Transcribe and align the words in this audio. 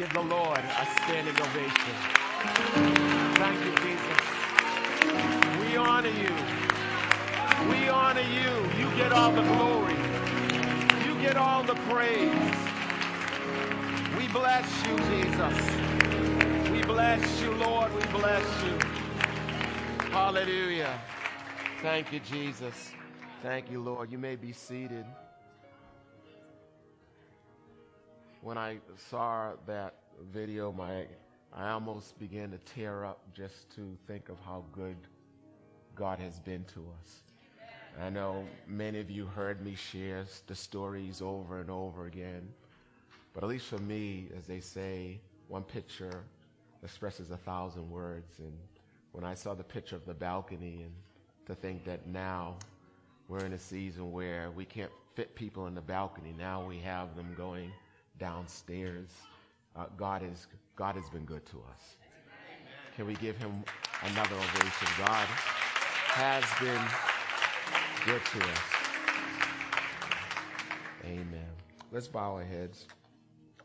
give 0.00 0.12
the 0.14 0.22
Lord 0.22 0.58
a 0.60 0.86
standing 1.02 1.36
ovation? 1.36 1.94
Thank 3.36 3.58
you, 3.66 3.72
Jesus. 3.84 4.20
We 5.60 5.76
honor 5.76 6.08
you. 6.08 6.34
We 7.68 7.86
honor 7.90 8.22
you. 8.22 8.50
You 8.80 8.96
get 8.96 9.12
all 9.12 9.30
the 9.30 9.42
glory. 9.42 9.98
You 11.04 11.20
get 11.20 11.36
all 11.36 11.62
the 11.64 11.74
praise. 11.90 12.56
We 14.16 14.26
bless 14.28 14.66
you, 14.86 14.96
Jesus. 15.10 15.58
We 16.72 16.82
bless 16.82 17.42
you, 17.42 17.52
Lord. 17.56 17.92
We 17.92 18.00
bless 18.18 18.46
you. 18.64 18.78
Hallelujah. 20.12 20.98
Thank 21.82 22.10
you, 22.10 22.20
Jesus. 22.20 22.92
Thank 23.42 23.70
you, 23.70 23.82
Lord. 23.82 24.10
You 24.10 24.16
may 24.16 24.36
be 24.36 24.54
seated. 24.54 25.04
When 28.42 28.56
I 28.56 28.78
saw 29.10 29.52
that 29.66 29.94
video, 30.32 30.72
my 30.72 31.06
I 31.52 31.70
almost 31.70 32.18
began 32.18 32.50
to 32.52 32.58
tear 32.58 33.04
up 33.04 33.20
just 33.34 33.70
to 33.74 33.96
think 34.06 34.28
of 34.28 34.38
how 34.40 34.64
good 34.72 34.96
God 35.96 36.18
has 36.20 36.38
been 36.38 36.64
to 36.74 36.86
us. 37.00 37.22
I 38.00 38.08
know 38.08 38.44
many 38.68 39.00
of 39.00 39.10
you 39.10 39.26
heard 39.26 39.64
me 39.64 39.74
share 39.74 40.24
the 40.46 40.54
stories 40.54 41.20
over 41.20 41.60
and 41.60 41.68
over 41.68 42.06
again, 42.06 42.48
but 43.34 43.42
at 43.42 43.48
least 43.48 43.66
for 43.66 43.78
me, 43.78 44.28
as 44.36 44.44
they 44.44 44.60
say, 44.60 45.20
one 45.48 45.64
picture 45.64 46.22
expresses 46.84 47.32
a 47.32 47.36
thousand 47.36 47.90
words. 47.90 48.38
And 48.38 48.56
when 49.10 49.24
I 49.24 49.34
saw 49.34 49.54
the 49.54 49.64
picture 49.64 49.96
of 49.96 50.06
the 50.06 50.14
balcony, 50.14 50.82
and 50.82 50.92
to 51.46 51.54
think 51.56 51.84
that 51.84 52.06
now 52.06 52.56
we're 53.26 53.44
in 53.44 53.54
a 53.54 53.58
season 53.58 54.12
where 54.12 54.52
we 54.52 54.64
can't 54.64 54.92
fit 55.16 55.34
people 55.34 55.66
in 55.66 55.74
the 55.74 55.80
balcony. 55.80 56.32
Now 56.38 56.64
we 56.64 56.78
have 56.78 57.16
them 57.16 57.34
going 57.36 57.72
downstairs. 58.20 59.08
Uh, 59.74 59.86
God 59.96 60.22
is 60.22 60.46
God 60.76 60.94
has 60.94 61.08
been 61.10 61.24
good 61.24 61.44
to 61.46 61.56
us. 61.72 61.96
Can 62.94 63.06
we 63.06 63.14
give 63.14 63.36
him 63.38 63.64
another 64.02 64.36
ovation? 64.36 64.88
God 64.98 65.26
has 66.12 66.44
been 66.60 66.82
good 68.04 68.24
to 68.24 68.38
us. 68.38 68.60
Amen. 71.04 71.48
Let's 71.90 72.08
bow 72.08 72.34
our 72.34 72.44
heads. 72.44 72.86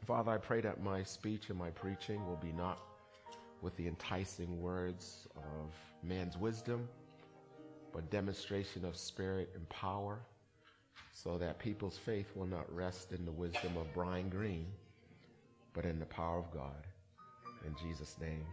Father, 0.06 0.32
I 0.32 0.38
pray 0.38 0.62
that 0.62 0.82
my 0.82 1.04
speech 1.04 1.50
and 1.50 1.60
my 1.60 1.70
preaching 1.72 2.26
will 2.26 2.38
be 2.38 2.52
not 2.52 2.80
with 3.62 3.76
the 3.76 3.88
enticing 3.88 4.62
words 4.62 5.28
of 5.36 5.74
man's 6.04 6.38
wisdom, 6.38 6.88
but 7.92 8.10
demonstration 8.10 8.86
of 8.86 8.96
spirit 8.96 9.50
and 9.56 9.68
power, 9.70 10.20
so 11.14 11.38
that 11.38 11.60
people's 11.60 11.98
faith 11.98 12.32
will 12.36 12.46
not 12.46 12.66
rest 12.74 13.12
in 13.12 13.26
the 13.26 13.32
wisdom 13.32 13.78
of 13.78 13.92
Brian 13.94 14.30
Greene, 14.30 14.68
but 15.74 15.86
in 15.86 16.00
the 16.00 16.06
power 16.06 16.38
of 16.38 16.52
God. 16.54 16.86
In 17.66 17.76
Jesus' 17.82 18.16
name, 18.22 18.46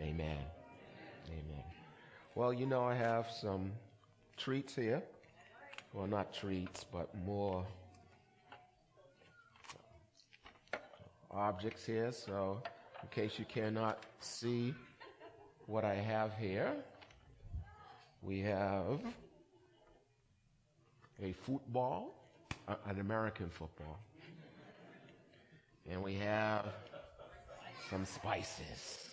amen. 0.00 0.38
Amen. 1.28 1.64
Well, 2.34 2.52
you 2.52 2.66
know, 2.66 2.84
I 2.84 2.94
have 2.94 3.30
some 3.30 3.72
treats 4.36 4.74
here. 4.74 5.02
Well, 5.92 6.06
not 6.06 6.34
treats, 6.34 6.84
but 6.84 7.08
more 7.24 7.64
objects 11.30 11.86
here. 11.86 12.12
So, 12.12 12.60
in 13.02 13.08
case 13.08 13.38
you 13.38 13.44
cannot 13.44 14.04
see 14.20 14.74
what 15.66 15.84
I 15.84 15.94
have 15.94 16.34
here, 16.38 16.72
we 18.22 18.40
have 18.40 19.00
a 21.24 21.32
football, 21.32 22.14
a- 22.68 22.76
an 22.86 23.00
American 23.00 23.48
football, 23.48 23.98
and 25.90 26.02
we 26.02 26.14
have 26.16 26.66
some 27.90 28.04
spices. 28.04 29.08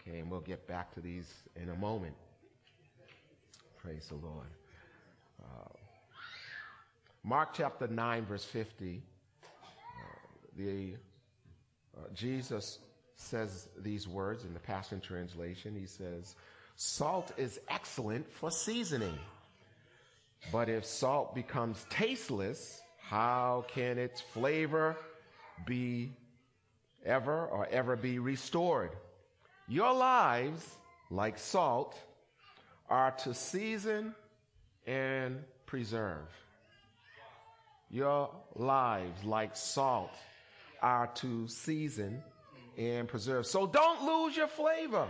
Okay, 0.00 0.18
and 0.18 0.30
we'll 0.30 0.40
get 0.40 0.66
back 0.66 0.92
to 0.94 1.00
these 1.00 1.32
in 1.56 1.70
a 1.70 1.74
moment. 1.76 2.14
Praise 3.78 4.06
the 4.08 4.16
Lord. 4.16 4.46
Uh, 5.42 5.68
Mark 7.22 7.54
chapter 7.54 7.86
9, 7.88 8.26
verse 8.26 8.44
50. 8.44 9.02
the 10.56 10.94
uh, 11.96 12.00
Jesus 12.14 12.78
says 13.16 13.68
these 13.78 14.06
words 14.06 14.44
in 14.44 14.52
the 14.52 14.60
Passion 14.60 15.00
Translation. 15.00 15.74
He 15.74 15.86
says, 15.86 16.36
"Salt 16.76 17.32
is 17.36 17.58
excellent 17.68 18.30
for 18.32 18.50
seasoning, 18.50 19.18
but 20.52 20.68
if 20.68 20.84
salt 20.84 21.34
becomes 21.34 21.86
tasteless, 21.90 22.80
how 23.00 23.64
can 23.68 23.98
its 23.98 24.20
flavor 24.20 24.96
be 25.66 26.12
ever 27.04 27.46
or 27.46 27.66
ever 27.66 27.96
be 27.96 28.18
restored? 28.18 28.90
Your 29.68 29.92
lives, 29.92 30.76
like 31.10 31.38
salt, 31.38 31.98
are 32.88 33.12
to 33.12 33.34
season 33.34 34.14
and 34.86 35.42
preserve." 35.66 36.28
Your 37.94 38.28
lives, 38.56 39.22
like 39.22 39.54
salt, 39.54 40.10
are 40.82 41.06
to 41.14 41.46
season 41.46 42.24
and 42.76 43.06
preserve. 43.06 43.46
So 43.46 43.68
don't 43.68 44.04
lose 44.04 44.36
your 44.36 44.48
flavor. 44.48 45.06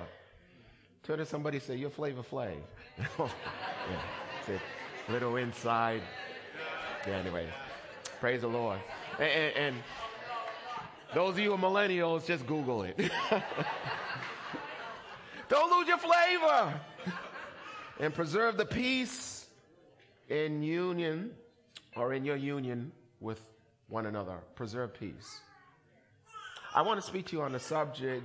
Turn 1.02 1.16
to 1.18 1.24
somebody 1.24 1.60
say, 1.60 1.76
Your 1.76 1.88
flavor 1.88 2.22
flav. 2.22 2.56
yeah, 3.18 4.58
little 5.08 5.36
inside. 5.36 6.02
Yeah, 7.06 7.14
anyway. 7.14 7.46
Praise 8.20 8.40
the 8.40 8.48
Lord. 8.48 8.78
And, 9.18 9.30
and, 9.30 9.56
and 9.56 9.76
those 11.14 11.34
of 11.34 11.38
you 11.38 11.54
who 11.54 11.54
are 11.54 11.70
millennials, 11.70 12.26
just 12.26 12.46
Google 12.46 12.82
it. 12.82 12.96
don't 15.48 15.78
lose 15.78 15.88
your 15.88 15.98
flavor. 15.98 16.80
And 18.00 18.14
preserve 18.14 18.56
the 18.56 18.66
peace 18.66 19.46
in 20.28 20.62
union 20.62 21.30
or 21.96 22.14
in 22.14 22.24
your 22.24 22.36
union 22.36 22.92
with 23.20 23.40
one 23.88 24.06
another. 24.06 24.38
Preserve 24.56 24.98
peace. 24.98 25.40
I 26.74 26.82
want 26.82 27.00
to 27.00 27.06
speak 27.06 27.26
to 27.26 27.36
you 27.36 27.42
on 27.42 27.52
the 27.52 27.60
subject 27.60 28.24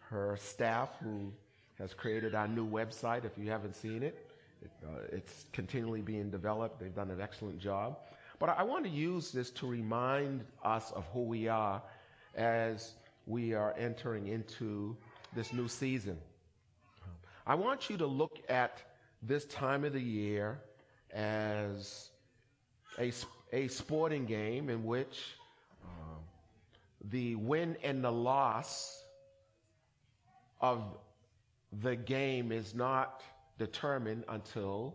her 0.00 0.36
staff 0.40 0.90
who 1.02 1.32
has 1.78 1.94
created 1.94 2.34
our 2.34 2.46
new 2.46 2.68
website. 2.68 3.24
If 3.24 3.38
you 3.38 3.50
haven't 3.50 3.74
seen 3.74 4.02
it, 4.02 4.30
it 4.62 4.70
uh, 4.84 4.98
it's 5.10 5.46
continually 5.52 6.02
being 6.02 6.30
developed. 6.30 6.78
They've 6.78 6.94
done 6.94 7.10
an 7.10 7.20
excellent 7.20 7.58
job. 7.58 7.98
But 8.38 8.50
I, 8.50 8.54
I 8.54 8.62
want 8.64 8.84
to 8.84 8.90
use 8.90 9.32
this 9.32 9.50
to 9.52 9.66
remind 9.66 10.44
us 10.62 10.92
of 10.92 11.06
who 11.12 11.22
we 11.22 11.48
are 11.48 11.82
as 12.34 12.92
we 13.26 13.54
are 13.54 13.74
entering 13.78 14.28
into 14.28 14.96
this 15.34 15.52
new 15.52 15.68
season. 15.68 16.18
I 17.46 17.54
want 17.54 17.88
you 17.88 17.96
to 17.98 18.06
look 18.06 18.38
at 18.48 18.82
this 19.22 19.44
time 19.46 19.84
of 19.84 19.92
the 19.92 20.00
year 20.00 20.60
as 21.12 22.10
a, 22.98 23.12
a 23.52 23.68
sporting 23.68 24.24
game 24.26 24.68
in 24.68 24.84
which 24.84 25.34
um, 25.84 26.18
the 27.10 27.34
win 27.36 27.76
and 27.82 28.02
the 28.02 28.10
loss 28.10 29.04
of 30.60 30.82
the 31.82 31.96
game 31.96 32.52
is 32.52 32.74
not 32.74 33.22
determined 33.58 34.24
until 34.28 34.94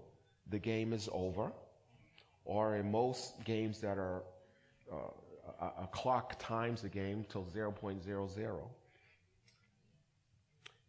the 0.50 0.60
game 0.60 0.94
is 0.94 1.08
over, 1.12 1.52
or 2.46 2.76
in 2.76 2.92
most 2.92 3.44
games 3.46 3.80
that 3.82 3.98
are 3.98 4.24
uh, 4.92 4.96
a, 5.62 5.84
a 5.84 5.88
clock 5.92 6.38
times 6.40 6.82
the 6.82 6.90
game 6.90 7.26
till 7.30 7.46
0.00. 7.46 8.60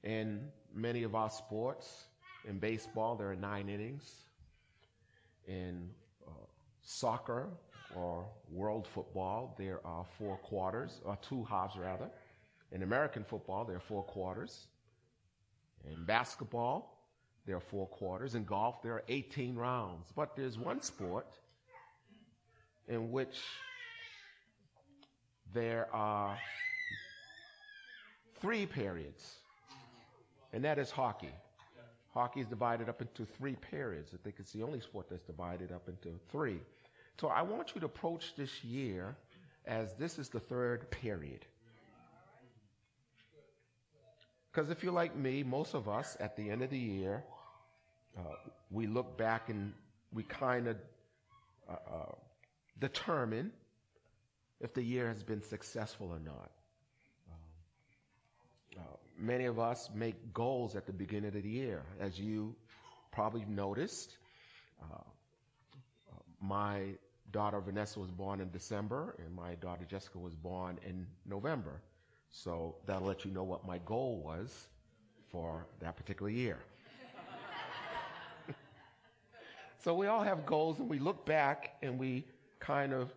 In 0.04 0.40
many 0.74 1.04
of 1.04 1.14
our 1.14 1.30
sports, 1.30 2.04
in 2.48 2.58
baseball, 2.58 3.14
there 3.14 3.30
are 3.30 3.36
nine 3.36 3.68
innings. 3.68 4.10
In 5.46 5.88
soccer 6.82 7.48
or 7.94 8.26
world 8.50 8.86
football, 8.86 9.54
there 9.58 9.80
are 9.84 10.04
four 10.18 10.36
quarters, 10.38 11.00
or 11.04 11.16
two 11.22 11.44
halves 11.44 11.76
rather. 11.76 12.10
In 12.72 12.82
American 12.82 13.24
football, 13.24 13.64
there 13.64 13.76
are 13.76 13.80
four 13.80 14.02
quarters. 14.02 14.66
In 15.90 16.04
basketball, 16.04 16.98
there 17.46 17.56
are 17.56 17.60
four 17.60 17.86
quarters. 17.88 18.34
In 18.34 18.44
golf, 18.44 18.82
there 18.82 18.94
are 18.94 19.04
18 19.08 19.56
rounds. 19.56 20.12
But 20.14 20.36
there's 20.36 20.58
one 20.58 20.80
sport 20.80 21.26
in 22.88 23.10
which 23.10 23.40
there 25.52 25.88
are 25.92 26.38
three 28.40 28.66
periods, 28.66 29.36
and 30.52 30.64
that 30.64 30.78
is 30.78 30.90
hockey. 30.90 31.34
Hockey 32.12 32.40
is 32.40 32.46
divided 32.46 32.88
up 32.88 33.00
into 33.00 33.24
three 33.24 33.56
periods. 33.56 34.12
I 34.14 34.18
think 34.22 34.36
it's 34.38 34.52
the 34.52 34.62
only 34.62 34.80
sport 34.80 35.06
that's 35.10 35.22
divided 35.22 35.72
up 35.72 35.88
into 35.88 36.18
three. 36.30 36.60
So 37.20 37.28
I 37.28 37.42
want 37.42 37.74
you 37.74 37.80
to 37.80 37.86
approach 37.86 38.34
this 38.36 38.62
year 38.62 39.16
as 39.66 39.94
this 39.94 40.18
is 40.18 40.28
the 40.28 40.40
third 40.40 40.90
period. 40.90 41.46
Because 44.52 44.68
if 44.68 44.82
you're 44.82 44.92
like 44.92 45.16
me, 45.16 45.42
most 45.42 45.74
of 45.74 45.88
us 45.88 46.16
at 46.20 46.36
the 46.36 46.50
end 46.50 46.62
of 46.62 46.68
the 46.68 46.78
year, 46.78 47.24
uh, 48.18 48.22
we 48.70 48.86
look 48.86 49.16
back 49.16 49.48
and 49.48 49.72
we 50.12 50.22
kind 50.22 50.68
of 50.68 50.76
uh, 51.70 51.72
uh, 51.72 52.14
determine 52.78 53.50
if 54.60 54.74
the 54.74 54.82
year 54.82 55.08
has 55.08 55.22
been 55.22 55.42
successful 55.42 56.10
or 56.10 56.18
not. 56.18 56.50
Uh, 59.22 59.24
uh, 59.24 59.32
many 59.32 59.44
of 59.44 59.58
us 59.58 59.90
make 59.94 60.32
goals 60.32 60.76
at 60.76 60.86
the 60.86 60.92
beginning 60.92 61.28
of 61.28 61.42
the 61.42 61.48
year. 61.48 61.82
As 62.00 62.18
you 62.18 62.54
probably 63.10 63.44
noticed, 63.48 64.16
uh, 64.82 65.02
my 66.40 66.94
daughter 67.30 67.60
Vanessa 67.60 68.00
was 68.00 68.10
born 68.10 68.40
in 68.40 68.50
December, 68.50 69.14
and 69.24 69.34
my 69.34 69.54
daughter 69.56 69.84
Jessica 69.88 70.18
was 70.18 70.34
born 70.34 70.78
in 70.86 71.06
November. 71.26 71.80
So 72.30 72.76
that'll 72.86 73.06
let 73.06 73.24
you 73.24 73.30
know 73.30 73.42
what 73.42 73.66
my 73.66 73.78
goal 73.78 74.22
was 74.24 74.68
for 75.30 75.66
that 75.80 75.96
particular 75.96 76.30
year. 76.30 76.58
so 79.78 79.94
we 79.94 80.06
all 80.06 80.22
have 80.22 80.44
goals 80.46 80.78
and 80.78 80.88
we 80.88 80.98
look 80.98 81.24
back 81.26 81.76
and 81.82 81.98
we 81.98 82.24
kind 82.58 82.92
of 82.92 83.12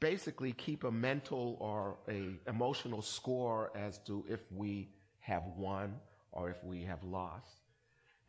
basically 0.00 0.52
keep 0.52 0.84
a 0.84 0.90
mental 0.90 1.56
or 1.60 1.96
a 2.08 2.38
emotional 2.48 3.02
score 3.02 3.72
as 3.74 3.98
to 3.98 4.24
if 4.28 4.40
we 4.52 4.88
have 5.28 5.44
won 5.56 5.94
or 6.32 6.50
if 6.50 6.62
we 6.64 6.82
have 6.82 7.04
lost. 7.04 7.60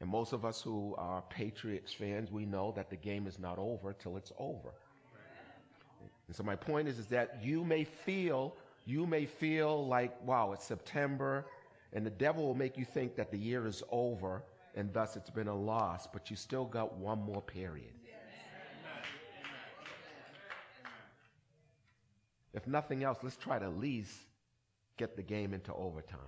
And 0.01 0.09
most 0.09 0.33
of 0.33 0.45
us 0.45 0.61
who 0.61 0.95
are 0.97 1.23
Patriots 1.29 1.91
fans, 1.93 2.31
we 2.31 2.45
know 2.45 2.73
that 2.75 2.89
the 2.89 2.95
game 2.95 3.25
is 3.27 3.39
not 3.39 3.57
over 3.57 3.93
till 3.93 4.17
it's 4.17 4.31
over. 4.37 4.73
And 6.27 6.35
so 6.35 6.43
my 6.43 6.55
point 6.55 6.87
is, 6.87 6.99
is 6.99 7.07
that 7.07 7.39
you 7.41 7.63
may 7.63 7.83
feel 7.83 8.55
you 8.85 9.05
may 9.05 9.25
feel 9.25 9.85
like, 9.85 10.15
wow, 10.25 10.51
it's 10.53 10.65
September, 10.65 11.45
and 11.93 12.03
the 12.03 12.09
devil 12.09 12.43
will 12.47 12.55
make 12.55 12.75
you 12.75 12.85
think 12.85 13.15
that 13.17 13.29
the 13.29 13.37
year 13.37 13.67
is 13.67 13.83
over, 13.91 14.41
and 14.75 14.91
thus 14.91 15.15
it's 15.15 15.29
been 15.29 15.47
a 15.47 15.55
loss, 15.55 16.07
but 16.11 16.31
you 16.31 16.35
still 16.35 16.65
got 16.65 16.97
one 16.97 17.19
more 17.19 17.41
period. 17.41 17.93
If 22.51 22.65
nothing 22.65 23.03
else, 23.03 23.19
let's 23.21 23.37
try 23.37 23.59
to 23.59 23.65
at 23.65 23.77
least 23.77 24.11
get 24.97 25.15
the 25.15 25.21
game 25.21 25.53
into 25.53 25.71
overtime. 25.73 26.19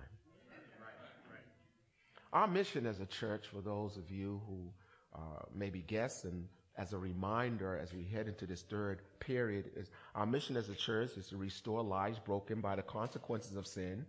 Our 2.32 2.46
mission 2.46 2.86
as 2.86 3.00
a 3.00 3.06
church, 3.06 3.46
for 3.46 3.60
those 3.60 3.96
of 3.96 4.10
you 4.10 4.40
who 4.46 4.72
uh, 5.14 5.42
may 5.54 5.68
be 5.68 5.80
guests 5.80 6.24
and 6.24 6.48
as 6.78 6.94
a 6.94 6.98
reminder 6.98 7.76
as 7.76 7.92
we 7.92 8.04
head 8.04 8.26
into 8.26 8.46
this 8.46 8.62
third 8.62 9.02
period 9.20 9.70
is 9.76 9.90
our 10.14 10.24
mission 10.24 10.56
as 10.56 10.70
a 10.70 10.74
church 10.74 11.10
is 11.18 11.28
to 11.28 11.36
restore 11.36 11.82
lives 11.82 12.18
broken 12.18 12.62
by 12.62 12.74
the 12.74 12.82
consequences 12.82 13.56
of 13.56 13.66
sin. 13.66 14.06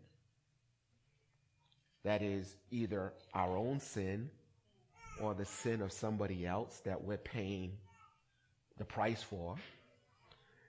That 2.03 2.21
is 2.21 2.55
either 2.71 3.13
our 3.33 3.57
own 3.57 3.81
sin 3.81 4.29
or 5.21 5.33
the 5.33 5.45
sin 5.45 5.81
of 5.81 5.91
somebody 5.91 6.45
else 6.45 6.81
that 6.85 7.03
we're 7.03 7.17
paying 7.17 7.73
the 8.77 8.85
price 8.85 9.21
for. 9.21 9.55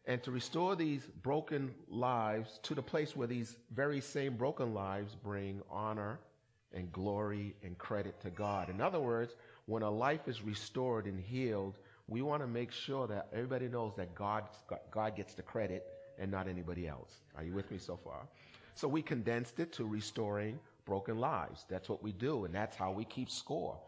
And 0.06 0.23
to 0.25 0.33
restore 0.33 0.75
these 0.75 1.05
broken 1.23 1.73
lives 1.89 2.59
to 2.65 2.75
the 2.75 2.83
place 2.83 3.17
where 3.17 3.29
these 3.29 3.56
very 3.73 4.01
same 4.01 4.37
broken 4.37 4.75
lives 4.75 5.15
bring 5.15 5.62
honor 5.71 6.19
and 6.75 6.93
glory 6.93 7.55
and 7.62 7.79
credit 7.79 8.21
to 8.21 8.31
God. 8.31 8.69
In 8.69 8.81
other 8.81 9.00
words, 9.00 9.35
when 9.67 9.82
a 9.82 9.91
life 9.91 10.29
is 10.29 10.43
restored 10.43 11.06
and 11.06 11.19
healed, 11.21 11.75
we 12.09 12.23
want 12.23 12.43
to 12.43 12.47
make 12.47 12.71
sure 12.71 13.06
that 13.06 13.29
everybody 13.32 13.69
knows 13.69 13.93
that 13.97 14.15
God, 14.15 14.44
God 14.91 15.17
gets 15.17 15.35
the 15.35 15.43
credit 15.43 15.87
and 16.19 16.31
not 16.31 16.49
anybody 16.49 16.87
else. 16.87 17.21
Are 17.37 17.43
you 17.44 17.53
with 17.53 17.71
me 17.71 17.79
so 17.79 17.97
far? 17.97 18.26
So 18.75 18.88
we 18.88 19.03
condensed 19.03 19.61
it 19.61 19.73
to 19.75 19.85
restoring 19.85 20.59
broken 20.85 21.19
lives. 21.19 21.65
That's 21.69 21.88
what 21.88 22.03
we 22.03 22.12
do, 22.12 22.44
and 22.44 22.55
that's 22.55 22.77
how 22.77 22.93
we 22.93 23.05
keep 23.05 23.31
score. 23.31 23.79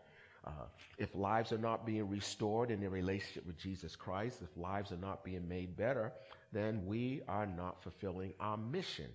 Uh, 0.46 0.50
if 0.96 1.14
lives 1.14 1.52
are 1.52 1.58
not 1.58 1.84
being 1.84 2.08
restored 2.08 2.70
in 2.70 2.80
their 2.80 2.90
relationship 2.90 3.46
with 3.46 3.58
Jesus 3.58 3.96
Christ, 3.96 4.42
if 4.42 4.56
lives 4.56 4.92
are 4.92 4.96
not 4.96 5.24
being 5.24 5.46
made 5.48 5.76
better, 5.76 6.12
then 6.52 6.86
we 6.86 7.22
are 7.26 7.46
not 7.46 7.82
fulfilling 7.82 8.32
our 8.38 8.56
mission. 8.56 9.06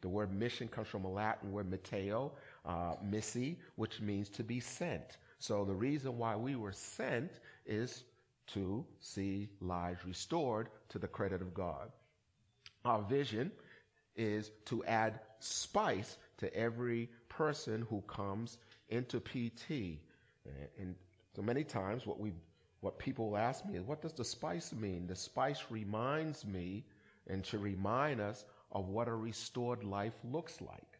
The 0.00 0.08
word 0.08 0.32
mission 0.32 0.68
comes 0.68 0.88
from 0.88 1.04
a 1.04 1.10
Latin 1.10 1.52
word 1.52 1.70
meteo, 1.70 2.30
uh, 2.64 2.94
missi, 3.02 3.58
which 3.76 4.00
means 4.00 4.28
to 4.30 4.42
be 4.42 4.60
sent. 4.60 5.18
So 5.38 5.64
the 5.64 5.74
reason 5.74 6.18
why 6.18 6.36
we 6.36 6.56
were 6.56 6.72
sent 6.72 7.30
is 7.66 8.04
to 8.48 8.84
see 9.00 9.48
lives 9.60 10.04
restored 10.04 10.68
to 10.90 10.98
the 10.98 11.08
credit 11.08 11.42
of 11.42 11.54
God. 11.54 11.90
Our 12.84 13.02
vision 13.02 13.50
is 14.16 14.50
to 14.66 14.84
add 14.84 15.20
spice 15.40 16.18
to 16.38 16.54
every 16.54 17.10
person 17.28 17.86
who 17.88 18.02
comes 18.02 18.58
into 18.88 19.20
PT. 19.20 20.00
And 20.78 20.94
so 21.34 21.42
many 21.42 21.64
times 21.64 22.06
what 22.06 22.20
we 22.20 22.32
what 22.80 22.98
people 22.98 23.34
ask 23.36 23.64
me 23.64 23.76
is 23.76 23.82
what 23.84 24.02
does 24.02 24.12
the 24.12 24.24
spice 24.24 24.72
mean? 24.74 25.06
The 25.06 25.16
spice 25.16 25.64
reminds 25.70 26.44
me 26.44 26.84
and 27.26 27.42
to 27.44 27.58
remind 27.58 28.20
us 28.20 28.44
of 28.72 28.88
what 28.88 29.08
a 29.08 29.14
restored 29.14 29.84
life 29.84 30.12
looks 30.22 30.60
like. 30.60 30.93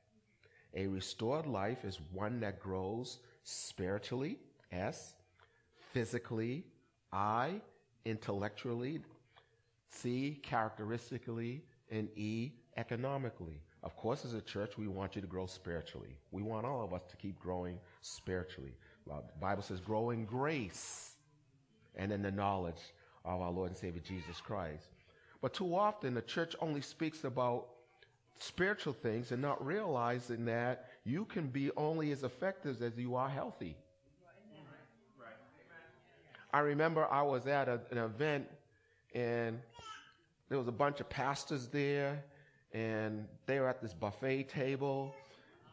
A 0.76 0.86
restored 0.86 1.46
life 1.46 1.84
is 1.84 2.00
one 2.12 2.40
that 2.40 2.60
grows 2.60 3.18
spiritually, 3.44 4.38
S, 4.72 5.14
physically, 5.92 6.64
I, 7.12 7.60
intellectually, 8.04 9.00
C, 9.88 10.40
characteristically, 10.42 11.62
and 11.90 12.08
E, 12.16 12.52
economically. 12.76 13.60
Of 13.84 13.96
course, 13.96 14.24
as 14.24 14.34
a 14.34 14.40
church, 14.40 14.76
we 14.76 14.88
want 14.88 15.14
you 15.14 15.20
to 15.20 15.28
grow 15.28 15.46
spiritually. 15.46 16.16
We 16.32 16.42
want 16.42 16.66
all 16.66 16.82
of 16.82 16.92
us 16.92 17.02
to 17.10 17.16
keep 17.16 17.38
growing 17.38 17.78
spiritually. 18.00 18.72
the 19.06 19.22
Bible 19.40 19.62
says, 19.62 19.80
grow 19.80 20.10
in 20.10 20.24
grace 20.24 21.12
and 21.94 22.10
in 22.10 22.22
the 22.22 22.32
knowledge 22.32 22.80
of 23.24 23.40
our 23.40 23.50
Lord 23.52 23.70
and 23.70 23.76
Savior 23.76 24.02
Jesus 24.04 24.40
Christ. 24.40 24.88
But 25.40 25.54
too 25.54 25.76
often, 25.76 26.14
the 26.14 26.22
church 26.22 26.56
only 26.60 26.80
speaks 26.80 27.24
about 27.24 27.68
spiritual 28.38 28.92
things 28.92 29.32
and 29.32 29.40
not 29.40 29.64
realizing 29.64 30.44
that 30.46 30.90
you 31.04 31.24
can 31.24 31.46
be 31.48 31.70
only 31.76 32.12
as 32.12 32.22
effective 32.22 32.82
as 32.82 32.96
you 32.98 33.14
are 33.14 33.28
healthy. 33.28 33.76
I 36.52 36.60
remember 36.60 37.10
I 37.10 37.22
was 37.22 37.46
at 37.46 37.68
a, 37.68 37.80
an 37.90 37.98
event 37.98 38.46
and 39.14 39.58
there 40.48 40.58
was 40.58 40.68
a 40.68 40.72
bunch 40.72 41.00
of 41.00 41.08
pastors 41.08 41.66
there 41.66 42.22
and 42.72 43.26
they 43.46 43.58
were 43.58 43.68
at 43.68 43.82
this 43.82 43.92
buffet 43.92 44.44
table 44.44 45.14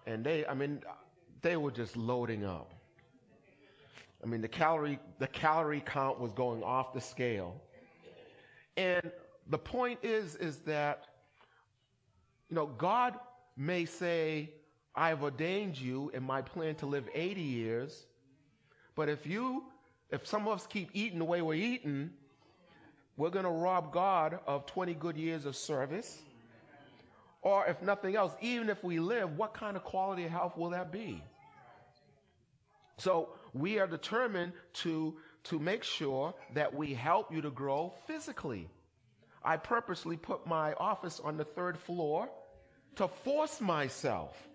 and 0.08 0.24
they, 0.24 0.46
I 0.46 0.54
mean, 0.54 0.82
they 1.42 1.56
were 1.58 1.72
just 1.72 1.96
loading 1.96 2.46
up. 2.46 2.72
I 4.24 4.28
mean, 4.28 4.42
the 4.42 4.48
calorie, 4.48 5.00
the 5.20 5.28
calorie 5.28 5.84
count 5.86 6.20
was 6.20 6.32
going 6.32 6.64
off 6.64 6.94
the 6.94 7.02
scale. 7.02 7.60
And 8.78 9.12
the 9.50 9.58
point 9.58 10.00
is, 10.04 10.36
is 10.36 10.58
that, 10.60 11.08
you 12.52 12.56
know, 12.56 12.68
God 12.68 13.18
may 13.58 13.86
say, 13.86 14.52
I've 14.94 15.24
ordained 15.24 15.80
you 15.80 16.12
in 16.14 16.22
my 16.22 16.42
plan 16.42 16.76
to 16.76 16.86
live 16.86 17.08
80 17.14 17.42
years, 17.42 18.06
but 18.94 19.10
if 19.10 19.26
you 19.26 19.64
if 20.12 20.28
some 20.28 20.46
of 20.46 20.54
us 20.54 20.68
keep 20.68 20.90
eating 20.94 21.20
the 21.20 21.26
way 21.26 21.42
we're 21.42 21.54
eating, 21.54 22.12
we're 23.16 23.30
going 23.30 23.46
to 23.46 23.52
rob 23.52 23.94
God 23.94 24.40
of 24.46 24.66
20 24.66 24.94
good 24.96 25.16
years 25.16 25.46
of 25.46 25.56
service. 25.56 26.20
Or 27.42 27.66
if 27.66 27.82
nothing 27.82 28.18
else, 28.18 28.34
even 28.42 28.70
if 28.70 28.84
we 28.84 29.00
live, 29.00 29.38
what 29.38 29.54
kind 29.54 29.78
of 29.78 29.84
quality 29.86 30.26
of 30.26 30.32
health 30.32 30.58
will 30.58 30.72
that 30.72 30.92
be? 30.92 31.24
So 32.98 33.30
we 33.54 33.80
are 33.80 33.88
determined 33.88 34.52
to, 34.74 35.16
to 35.46 35.58
make 35.58 35.84
sure 35.84 36.36
that 36.54 36.76
we 36.76 36.94
help 36.94 37.34
you 37.34 37.42
to 37.42 37.50
grow 37.50 37.94
physically. 38.06 38.68
I 39.44 39.58
purposely 39.58 40.18
put 40.18 40.46
my 40.46 40.74
office 40.74 41.20
on 41.24 41.38
the 41.38 41.46
third 41.46 41.80
floor 41.80 42.30
to 42.96 43.08
force 43.08 43.62
myself, 43.62 44.48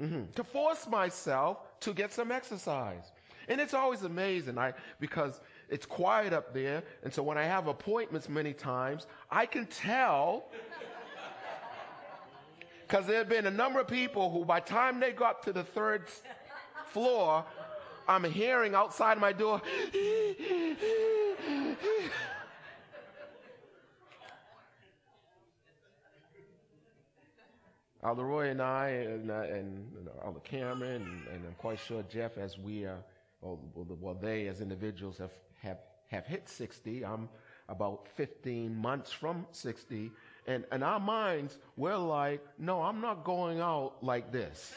mm-hmm, 0.00 0.30
to 0.34 0.44
force 0.44 0.86
myself 0.86 1.58
to 1.80 1.92
get 1.92 2.12
some 2.12 2.30
exercise. 2.30 3.12
And 3.48 3.60
it's 3.60 3.74
always 3.74 4.02
amazing 4.02 4.58
I, 4.58 4.74
because 5.00 5.40
it's 5.68 5.86
quiet 5.86 6.32
up 6.32 6.54
there. 6.54 6.82
And 7.02 7.12
so 7.12 7.22
when 7.22 7.36
I 7.36 7.44
have 7.44 7.66
appointments 7.66 8.28
many 8.28 8.52
times, 8.52 9.06
I 9.30 9.46
can 9.46 9.66
tell 9.66 10.44
Because 12.90 13.06
there 13.06 13.18
have 13.18 13.28
been 13.28 13.46
a 13.46 13.52
number 13.52 13.78
of 13.78 13.86
people 13.86 14.32
who, 14.32 14.44
by 14.44 14.58
the 14.58 14.66
time 14.66 14.98
they 14.98 15.12
got 15.12 15.44
to 15.44 15.52
the 15.52 15.62
third 15.62 16.08
floor, 16.86 17.44
I'm 18.08 18.24
hearing 18.24 18.74
outside 18.74 19.16
my 19.16 19.32
door. 19.32 19.62
Elder 28.02 28.24
Roy 28.24 28.48
and 28.48 28.62
I, 28.62 28.88
and, 28.88 29.30
uh, 29.30 29.40
and 29.42 30.08
Elder 30.24 30.40
Cameron, 30.40 31.02
and, 31.02 31.26
and, 31.34 31.46
I'm 31.46 31.54
quite 31.58 31.78
sure 31.78 32.02
Jeff, 32.08 32.38
as 32.38 32.58
we 32.58 32.84
are, 32.84 32.98
well, 33.42 33.60
well, 33.74 34.14
they 34.14 34.48
as 34.48 34.62
individuals 34.62 35.18
have, 35.18 35.32
have, 35.62 35.78
have 36.08 36.26
hit 36.26 36.48
60. 36.48 37.04
I'm 37.04 37.28
about 37.68 38.08
15 38.16 38.74
months 38.74 39.12
from 39.12 39.46
60. 39.52 40.10
And 40.46 40.64
in 40.72 40.82
our 40.82 40.98
minds, 40.98 41.58
we're 41.76 41.96
like, 41.96 42.44
no, 42.58 42.82
I'm 42.82 43.00
not 43.02 43.22
going 43.22 43.60
out 43.60 44.02
like 44.02 44.32
this. 44.32 44.74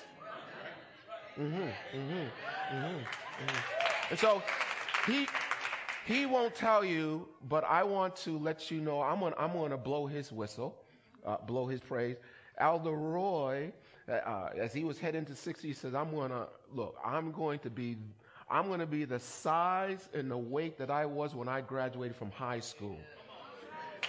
Mm-hmm, 1.39 1.62
mm-hmm, 1.62 1.98
mm-hmm, 1.98 2.75
mm-hmm. 2.75 3.58
And 4.12 4.20
so 4.20 4.44
he, 5.08 5.27
he 6.06 6.25
won't 6.25 6.53
tell 6.53 6.84
you, 6.84 7.27
but 7.48 7.63
I 7.63 7.84
want 7.84 8.15
to 8.18 8.38
let 8.38 8.70
you 8.70 8.82
know 8.82 9.01
I'm 9.01 9.22
going 9.22 9.34
I'm 9.38 9.70
to 9.70 9.77
blow 9.77 10.06
his 10.06 10.32
whistle, 10.32 10.84
uh, 11.25 11.38
blow 11.38 11.68
his 11.68 11.80
praise. 11.80 12.18
Elder 12.57 12.91
Roy, 12.91 13.72
uh, 14.07 14.50
as 14.57 14.74
he 14.74 14.83
was 14.83 15.00
heading 15.00 15.25
to 15.25 15.36
60, 15.36 15.67
he 15.67 15.74
says, 15.74 15.93
I'm 15.93 16.12
going 16.12 16.31
to, 16.31 16.48
look, 16.74 16.98
I'm 17.03 17.31
going 17.31 17.60
to 17.60 17.69
be, 17.69 17.98
I'm 18.50 18.67
going 18.67 18.79
to 18.79 18.86
be 18.86 19.05
the 19.05 19.19
size 19.19 20.10
and 20.13 20.29
the 20.29 20.38
weight 20.38 20.77
that 20.77 20.91
I 20.91 21.05
was 21.05 21.33
when 21.33 21.48
I 21.48 21.62
graduated 21.62 22.15
from 22.15 22.31
high 22.31 22.60
school. 22.60 23.00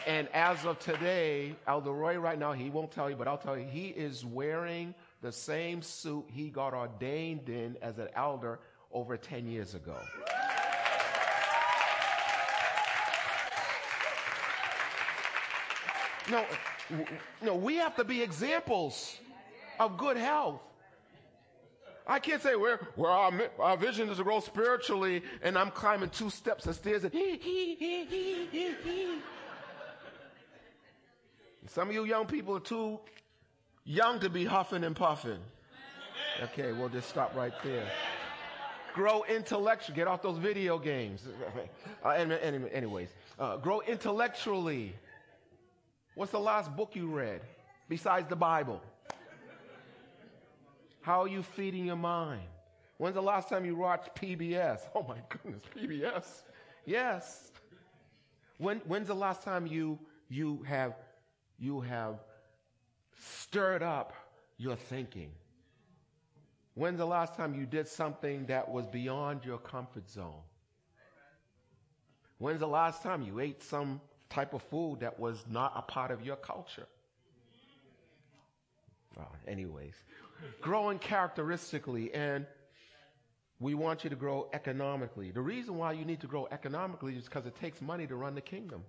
And 0.06 0.28
as 0.34 0.66
of 0.66 0.78
today, 0.80 1.56
Elder 1.66 1.92
Roy 1.92 2.18
right 2.18 2.38
now, 2.38 2.52
he 2.52 2.68
won't 2.68 2.90
tell 2.90 3.08
you, 3.08 3.16
but 3.16 3.26
I'll 3.26 3.38
tell 3.38 3.56
you, 3.56 3.64
he 3.64 3.86
is 3.88 4.24
wearing 4.24 4.94
the 5.22 5.32
same 5.32 5.80
suit 5.80 6.26
he 6.30 6.50
got 6.50 6.74
ordained 6.74 7.48
in 7.48 7.78
as 7.80 7.98
an 7.98 8.08
elder 8.14 8.60
over 8.92 9.16
10 9.16 9.46
years 9.46 9.74
ago. 9.74 9.96
No, 16.30 16.44
no, 17.42 17.54
we 17.54 17.76
have 17.76 17.96
to 17.96 18.04
be 18.04 18.22
examples 18.22 19.18
of 19.78 19.96
good 19.98 20.16
health. 20.16 20.60
I 22.06 22.18
can't 22.18 22.42
say 22.42 22.54
where, 22.54 22.80
where 22.96 23.10
our, 23.10 23.32
our 23.58 23.76
vision 23.76 24.10
is 24.10 24.18
to 24.18 24.24
grow 24.24 24.40
spiritually 24.40 25.22
and 25.42 25.56
I'm 25.56 25.70
climbing 25.70 26.10
two 26.10 26.28
steps 26.28 26.66
of 26.66 26.74
stairs 26.74 27.04
and 27.04 27.12
some 31.66 31.88
of 31.88 31.94
you 31.94 32.04
young 32.04 32.26
people 32.26 32.56
are 32.56 32.60
too 32.60 33.00
young 33.84 34.20
to 34.20 34.28
be 34.28 34.44
huffing 34.44 34.84
and 34.84 34.94
puffing. 34.94 35.38
Okay, 36.42 36.72
we'll 36.72 36.88
just 36.90 37.08
stop 37.08 37.34
right 37.34 37.54
there. 37.62 37.86
Grow 38.92 39.24
intellectually. 39.24 39.96
Get 39.96 40.06
off 40.06 40.22
those 40.22 40.38
video 40.38 40.78
games. 40.78 41.22
Uh, 42.04 42.10
anyways, 42.10 43.08
uh, 43.38 43.56
grow 43.56 43.80
intellectually. 43.80 44.94
What's 46.14 46.30
the 46.30 46.38
last 46.38 46.74
book 46.76 46.94
you 46.94 47.08
read 47.08 47.40
besides 47.88 48.28
the 48.28 48.36
Bible? 48.36 48.80
How 51.00 51.22
are 51.22 51.28
you 51.28 51.42
feeding 51.42 51.86
your 51.86 51.96
mind? 51.96 52.48
When's 52.98 53.16
the 53.16 53.22
last 53.22 53.48
time 53.48 53.64
you 53.64 53.76
watched 53.76 54.14
PBS? 54.14 54.80
Oh 54.94 55.02
my 55.02 55.18
goodness, 55.28 55.62
PBS. 55.76 56.42
Yes. 56.86 57.50
When, 58.58 58.78
when's 58.86 59.08
the 59.08 59.14
last 59.14 59.42
time 59.42 59.66
you, 59.66 59.98
you 60.28 60.62
have, 60.62 60.94
you 61.58 61.80
have 61.80 62.20
stirred 63.18 63.82
up 63.82 64.12
your 64.56 64.76
thinking? 64.76 65.32
When's 66.74 66.98
the 66.98 67.06
last 67.06 67.34
time 67.34 67.54
you 67.54 67.66
did 67.66 67.88
something 67.88 68.46
that 68.46 68.70
was 68.70 68.86
beyond 68.86 69.44
your 69.44 69.58
comfort 69.58 70.08
zone? 70.08 70.42
When's 72.38 72.60
the 72.60 72.68
last 72.68 73.02
time 73.02 73.22
you 73.22 73.40
ate 73.40 73.62
some 73.62 74.00
type 74.34 74.52
of 74.52 74.62
food 74.64 75.00
that 75.00 75.18
was 75.18 75.44
not 75.48 75.72
a 75.76 75.82
part 75.82 76.10
of 76.10 76.24
your 76.24 76.36
culture. 76.36 76.86
Well, 79.16 79.32
anyways, 79.46 79.94
growing 80.60 80.98
characteristically, 80.98 82.12
and 82.12 82.46
we 83.60 83.74
want 83.74 84.02
you 84.02 84.10
to 84.10 84.16
grow 84.16 84.48
economically. 84.52 85.30
The 85.30 85.40
reason 85.40 85.78
why 85.78 85.92
you 85.92 86.04
need 86.04 86.20
to 86.20 86.26
grow 86.26 86.48
economically 86.50 87.14
is 87.14 87.24
because 87.24 87.46
it 87.46 87.54
takes 87.56 87.80
money 87.80 88.06
to 88.08 88.16
run 88.16 88.34
the 88.34 88.40
kingdom. 88.40 88.82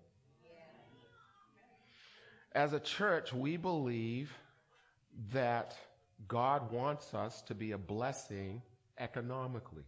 As 2.54 2.74
a 2.74 2.80
church, 2.80 3.34
we 3.34 3.58
believe 3.58 4.34
that 5.34 5.76
God 6.28 6.72
wants 6.72 7.14
us 7.14 7.42
to 7.44 7.54
be 7.54 7.74
a 7.74 7.78
blessing 7.78 8.62
economically. 8.98 9.84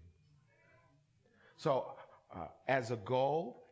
So, 1.56 1.94
uh, 2.36 2.48
as 2.68 2.92
a 2.92 2.98
goal, 2.98 3.67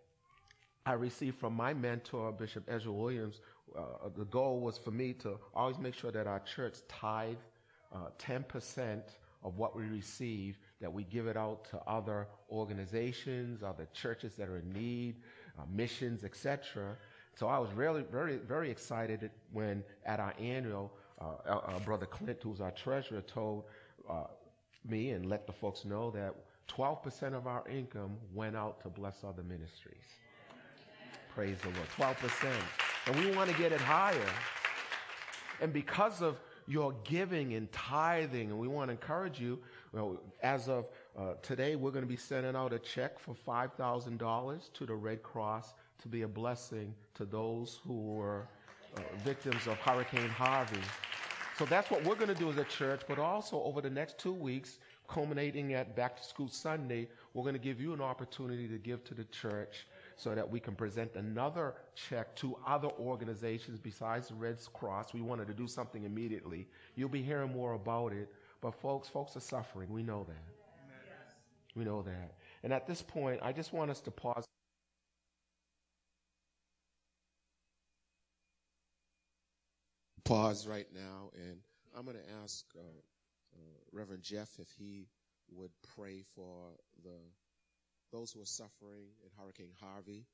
I 0.86 0.94
received 0.94 1.39
from 1.39 1.54
my 1.56 1.74
mentor, 1.74 2.32
Bishop 2.32 2.63
Ezra 2.68 2.92
Williams, 2.92 3.42
uh, 3.75 4.10
the 4.15 4.25
goal 4.25 4.60
was 4.60 4.77
for 4.77 4.92
me 4.92 5.13
to 5.13 5.39
always 5.54 5.80
make 5.80 5.96
sure 5.96 6.12
that 6.12 6.27
our 6.27 6.39
church 6.42 6.75
tithe 6.88 7.38
uh, 7.94 8.10
10% 8.20 9.01
of 9.44 9.58
what 9.58 9.75
we 9.75 9.84
receive, 9.84 10.58
that 10.82 10.92
we 10.92 11.04
give 11.04 11.27
it 11.27 11.38
out 11.38 11.65
to 11.72 11.80
other 11.88 12.27
organizations, 12.51 13.63
other 13.63 13.88
churches 13.94 14.36
that 14.36 14.48
are 14.48 14.58
in 14.58 14.72
need, 14.74 15.15
uh, 15.58 15.63
missions, 15.74 16.24
etc. 16.24 16.96
So 17.36 17.48
I 17.48 17.58
was 17.58 17.72
really, 17.74 18.04
very, 18.04 18.38
very 18.38 18.70
excited 18.70 19.30
when 19.51 19.84
at 20.06 20.20
our 20.20 20.34
annual, 20.39 20.94
uh, 21.20 21.48
our 21.48 21.80
brother 21.80 22.06
Clint, 22.06 22.39
who's 22.44 22.62
our 22.62 22.72
treasurer, 22.72 23.22
told 23.22 23.63
uh, 24.10 24.25
me 24.88 25.12
and 25.12 25.25
let 25.25 25.48
the 25.48 25.54
folks 25.54 25.84
know 25.84 26.12
that 26.12 26.36
12% 26.68 27.34
of 27.34 27.48
our 27.48 27.68
income 27.68 28.18
went 28.34 28.56
out 28.56 28.82
to 28.82 28.89
bless 28.89 29.24
other 29.24 29.44
ministries. 29.44 30.04
Praise 31.36 31.58
the 31.60 31.68
Lord. 31.68 32.15
12%. 32.15 32.50
And 33.08 33.15
we 33.18 33.36
want 33.36 33.50
to 33.50 33.58
get 33.58 33.74
it 33.74 33.82
higher. 33.82 34.15
And 35.60 35.74
because 35.74 36.22
of 36.22 36.39
your 36.65 36.96
giving 37.04 37.56
and 37.56 37.70
tithing, 37.74 38.51
and 38.51 38.58
we 38.58 38.70
want 38.70 38.88
to 38.88 38.94
encourage 38.94 39.38
you, 39.38 39.60
well, 39.92 40.18
as 40.42 40.70
of 40.70 40.86
uh, 41.20 41.34
today, 41.42 41.75
we're 41.75 41.92
going 41.92 42.06
to 42.06 42.10
be 42.10 42.15
sending 42.15 42.56
out 42.56 42.72
a 42.72 42.80
check 42.80 43.20
for 43.20 43.36
$5,000 43.46 44.74
to 44.74 44.86
the 44.86 44.96
Red 44.96 45.24
Cross 45.24 45.74
to 46.01 46.08
be 46.08 46.22
a 46.22 46.27
blessing 46.27 46.96
to 47.15 47.25
those 47.25 47.82
who 47.86 48.00
were 48.01 48.48
uh, 48.96 49.01
victims 49.25 49.68
of 49.68 49.77
Hurricane 49.80 50.30
Harvey. 50.30 50.80
So 51.58 51.65
that's 51.65 51.92
what 51.92 52.06
we're 52.06 52.15
going 52.15 52.30
to 52.30 52.36
do 52.36 52.50
as 52.50 52.58
a 52.58 52.63
church, 52.63 53.01
but 53.10 53.20
also 53.20 53.62
over 53.63 53.82
the 53.82 53.89
next 53.89 54.18
two 54.18 54.34
weeks, 54.34 54.80
culminating 55.10 55.74
at 55.74 55.98
Back 55.98 56.15
to 56.15 56.24
School 56.24 56.48
Sunday, 56.48 57.10
we're 57.34 57.44
going 57.44 57.56
to 57.56 57.60
give 57.60 57.82
you 57.82 57.94
an 57.94 58.01
opportunity 58.01 58.70
to 58.70 58.77
give 58.77 59.04
to 59.04 59.13
the 59.13 59.25
church 59.25 59.86
so 60.16 60.34
that 60.34 60.50
we 60.50 60.60
can 60.60 60.76
present 60.76 61.16
another 61.16 61.76
check 61.96 62.36
to 62.38 62.58
other 62.66 62.90
organizations 63.00 63.80
besides 63.80 64.30
the 64.30 64.36
Red 64.36 64.58
Cross. 64.74 65.14
We 65.14 65.22
wanted 65.22 65.48
to 65.48 65.54
do 65.54 65.68
something 65.68 66.04
immediately. 66.04 66.68
You'll 66.96 67.10
be 67.10 67.22
hearing 67.22 67.52
more 67.52 67.74
about 67.74 68.14
it. 68.14 68.30
But 68.62 68.74
folks, 68.74 69.08
folks 69.08 69.36
are 69.36 69.42
suffering. 69.42 69.92
We 69.92 70.04
know 70.04 70.26
that. 70.28 70.56
We 71.76 71.84
know 71.84 72.02
that. 72.04 72.36
And 72.64 72.72
at 72.72 72.88
this 72.88 73.02
point, 73.02 73.40
I 73.44 73.52
just 73.52 73.74
want 73.74 73.92
us 73.92 74.00
to 74.02 74.12
pause. 74.12 74.46
Pause 80.24 80.66
right 80.66 80.88
now, 80.92 81.30
and 81.36 81.58
I'm 81.96 82.06
going 82.06 82.18
to 82.18 82.24
ask 82.44 82.66
uh, 82.76 82.80
uh, 82.82 83.60
Reverend 83.92 84.24
Jeff 84.24 84.50
if 84.60 84.68
he 84.80 85.06
would 85.52 85.70
pray 85.96 86.24
for 86.36 86.72
the 87.04 87.20
those 88.16 88.32
who 88.32 88.42
are 88.42 88.46
suffering 88.46 89.08
in 89.24 89.30
Hurricane 89.38 89.74
Harvey. 89.82 90.26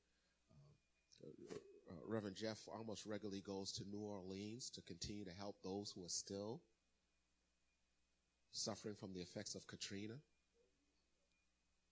Uh, 1.24 1.56
uh, 1.90 1.94
Reverend 2.06 2.36
Jeff 2.36 2.60
almost 2.72 3.06
regularly 3.08 3.42
goes 3.42 3.72
to 3.74 3.84
New 3.90 4.02
Orleans 4.02 4.70
to 4.72 4.82
continue 4.84 5.26
to 5.26 5.32
help 5.32 5.56
those 5.64 5.92
who 5.92 6.04
are 6.04 6.10
still 6.10 6.62
suffering 8.52 8.96
from 8.96 9.14
the 9.14 9.20
effects 9.20 9.56
of 9.56 9.66
Katrina. 9.66 10.14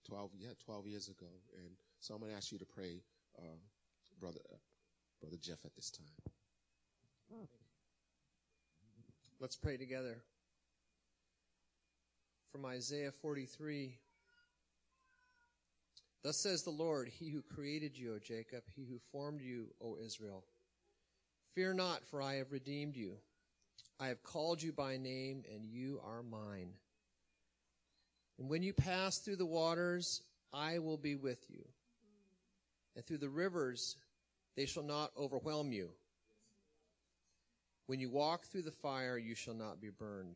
12, 0.08 0.32
yeah, 0.38 0.50
12 0.64 0.88
years 0.88 1.08
ago. 1.10 1.28
And 1.58 1.72
so 2.00 2.14
I'm 2.14 2.20
going 2.20 2.32
to 2.32 2.38
ask 2.38 2.52
you 2.52 2.60
to 2.60 2.66
pray, 2.66 3.02
uh, 3.38 3.58
brother, 4.20 4.40
uh, 4.52 4.58
brother 5.20 5.38
Jeff 5.42 5.66
at 5.66 5.76
this 5.76 5.90
time. 5.90 6.06
Let's 9.40 9.56
pray 9.56 9.78
together. 9.78 10.18
From 12.52 12.66
Isaiah 12.66 13.12
43, 13.12 13.96
Thus 16.24 16.38
says 16.38 16.64
the 16.64 16.70
Lord, 16.70 17.08
He 17.08 17.30
who 17.30 17.42
created 17.42 17.98
you, 17.98 18.16
O 18.16 18.20
Jacob, 18.20 18.64
He 18.76 18.84
who 18.84 19.00
formed 19.12 19.42
you, 19.42 19.68
O 19.82 19.98
Israel. 20.04 20.44
Fear 21.56 21.76
not, 21.76 22.06
for 22.06 22.22
I 22.22 22.36
have 22.36 22.52
redeemed 22.52 22.96
you. 22.96 23.14
I 24.00 24.08
have 24.08 24.24
called 24.24 24.62
you 24.62 24.72
by 24.72 24.98
name, 24.98 25.44
and 25.54 25.66
you 25.66 26.00
are 26.06 26.24
mine. 26.24 26.74
And 28.38 28.50
when 28.50 28.64
you 28.64 28.74
pass 28.74 29.18
through 29.18 29.38
the 29.38 29.46
waters, 29.46 30.22
I 30.54 30.80
will 30.80 30.98
be 30.98 31.16
with 31.16 31.46
you. 31.50 31.66
And 32.96 33.06
through 33.06 33.18
the 33.18 33.30
rivers, 33.30 33.96
they 34.56 34.66
shall 34.66 34.84
not 34.84 35.12
overwhelm 35.18 35.72
you. 35.72 35.90
When 37.88 38.00
you 38.00 38.10
walk 38.10 38.46
through 38.46 38.64
the 38.64 38.72
fire, 38.72 39.18
you 39.18 39.36
shall 39.36 39.54
not 39.54 39.82
be 39.82 39.90
burned, 39.90 40.36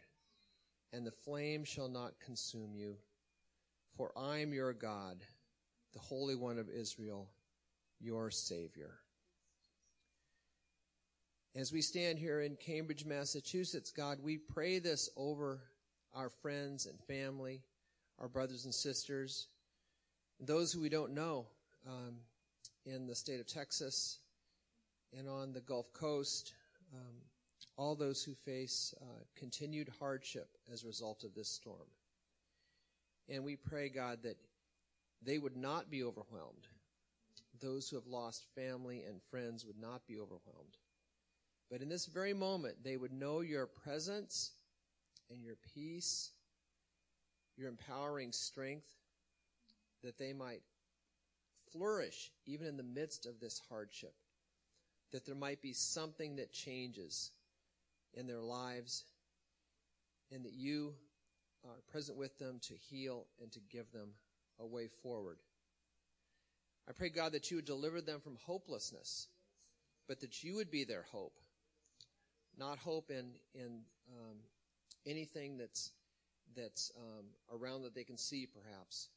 and 0.92 1.06
the 1.06 1.12
flame 1.12 1.64
shall 1.64 1.90
not 1.90 2.20
consume 2.20 2.74
you. 2.76 2.96
For 3.96 4.12
I 4.18 4.40
am 4.40 4.54
your 4.54 4.74
God, 4.74 5.18
the 5.94 6.00
Holy 6.00 6.36
One 6.36 6.58
of 6.58 6.70
Israel, 6.70 7.30
your 8.00 8.32
Savior. 8.32 8.96
As 11.56 11.72
we 11.72 11.82
stand 11.82 12.18
here 12.18 12.42
in 12.42 12.56
Cambridge, 12.56 13.06
Massachusetts, 13.06 13.92
God, 13.92 14.18
we 14.24 14.38
pray 14.38 14.80
this 14.80 15.10
over 15.16 15.62
our 16.16 16.30
friends 16.30 16.88
and 16.88 17.00
family, 17.02 17.62
our 18.20 18.28
brothers 18.28 18.66
and 18.66 18.74
sisters, 18.74 19.48
those 20.40 20.74
who 20.74 20.82
we 20.82 20.90
don't 20.90 21.14
know 21.14 21.46
um, 21.88 22.16
in 22.86 23.06
the 23.06 23.16
state 23.16 23.40
of 23.40 23.46
Texas 23.46 24.20
and 25.18 25.30
on 25.30 25.54
the 25.54 25.62
Gulf 25.62 25.94
Coast, 25.94 26.54
um, 26.94 27.16
all 27.78 27.96
those 27.96 28.24
who 28.24 28.34
face 28.34 28.94
uh, 29.02 29.24
continued 29.36 29.90
hardship 30.00 30.50
as 30.72 30.84
a 30.84 30.88
result 30.88 31.24
of 31.24 31.36
this 31.36 31.50
storm. 31.50 31.88
And 33.30 33.44
we 33.44 33.56
pray, 33.56 33.90
God, 33.90 34.20
that 34.24 34.38
they 35.26 35.38
would 35.38 35.58
not 35.58 35.90
be 35.90 36.04
overwhelmed. 36.04 36.68
Those 37.62 37.88
who 37.88 37.96
have 37.96 38.08
lost 38.08 38.46
family 38.56 39.04
and 39.08 39.22
friends 39.30 39.66
would 39.66 39.80
not 39.80 40.06
be 40.08 40.18
overwhelmed. 40.18 40.78
But 41.70 41.82
in 41.82 41.90
this 41.90 42.06
very 42.06 42.34
moment, 42.34 42.84
they 42.84 42.98
would 42.98 43.14
know 43.14 43.42
your 43.42 43.66
presence 43.66 44.52
and 45.32 45.44
your 45.44 45.56
peace, 45.74 46.32
your 47.58 47.70
empowering 47.70 48.32
strength, 48.32 48.92
that 50.04 50.18
they 50.18 50.34
might 50.34 50.62
flourish 51.72 52.32
even 52.46 52.68
in 52.68 52.78
the 52.78 52.84
midst 52.84 53.26
of 53.26 53.40
this 53.40 53.62
hardship. 53.70 54.14
That 55.12 55.26
there 55.26 55.36
might 55.36 55.62
be 55.62 55.74
something 55.74 56.36
that 56.36 56.52
changes 56.52 57.32
in 58.14 58.28
their 58.28 58.42
lives, 58.42 59.06
and 60.32 60.44
that 60.46 60.54
you 60.54 60.94
are 61.66 61.82
present 61.92 62.18
with 62.18 62.38
them 62.38 62.60
to 62.64 62.74
heal 62.74 63.26
and 63.42 63.52
to 63.52 63.60
give 63.72 63.92
them 63.92 64.10
a 64.60 64.66
way 64.66 64.88
forward. 64.88 65.38
I 66.88 66.92
pray, 66.92 67.10
God, 67.10 67.32
that 67.32 67.50
you 67.50 67.58
would 67.58 67.66
deliver 67.66 68.02
them 68.02 68.20
from 68.20 68.38
hopelessness, 68.46 69.28
but 70.08 70.20
that 70.22 70.44
you 70.44 70.56
would 70.56 70.70
be 70.70 70.84
their 70.84 71.06
hope 71.12 71.40
not 72.58 72.78
hope 72.78 73.10
in 73.10 73.32
in 73.54 73.82
um, 74.12 74.38
anything 75.06 75.58
that's 75.58 75.92
that's 76.56 76.92
um, 76.98 77.26
around 77.52 77.84
that 77.84 77.96
they 77.96 78.04
can 78.04 78.18
see, 78.18 78.46
perhaps, 78.48 79.10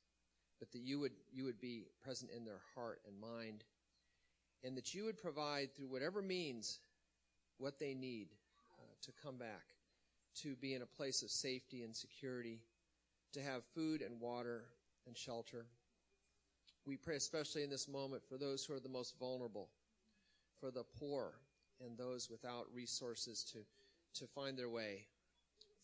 but 0.58 0.70
that 0.72 0.80
you 0.80 0.98
would 1.00 1.12
you 1.32 1.44
would 1.44 1.60
be 1.60 1.86
present 2.02 2.30
in 2.34 2.44
their 2.44 2.60
heart 2.74 3.00
and 3.06 3.18
mind, 3.20 3.64
and 4.64 4.76
that 4.76 4.94
you 4.94 5.04
would 5.04 5.18
provide 5.18 5.74
through 5.74 5.88
whatever 5.88 6.22
means 6.22 6.78
what 7.58 7.78
they 7.78 7.94
need 7.94 8.28
uh, 8.78 8.94
to 9.02 9.12
come 9.22 9.36
back, 9.36 9.74
to 10.42 10.54
be 10.56 10.74
in 10.74 10.82
a 10.82 10.86
place 10.86 11.22
of 11.22 11.30
safety 11.30 11.82
and 11.82 11.94
security, 11.94 12.60
to 13.32 13.40
have 13.40 13.64
food 13.74 14.02
and 14.02 14.20
water 14.20 14.64
and 15.06 15.16
shelter. 15.16 15.66
We 16.86 16.96
pray 16.96 17.16
especially 17.16 17.62
in 17.64 17.70
this 17.70 17.88
moment 17.88 18.22
for 18.28 18.38
those 18.38 18.64
who 18.64 18.74
are 18.74 18.80
the 18.80 18.88
most 18.88 19.18
vulnerable, 19.18 19.68
for 20.60 20.70
the 20.70 20.84
poor, 20.98 21.32
and 21.84 21.98
those 21.98 22.30
without 22.30 22.66
resources 22.74 23.44
to, 23.52 23.58
to 24.20 24.26
find 24.32 24.56
their 24.56 24.70
way, 24.70 25.06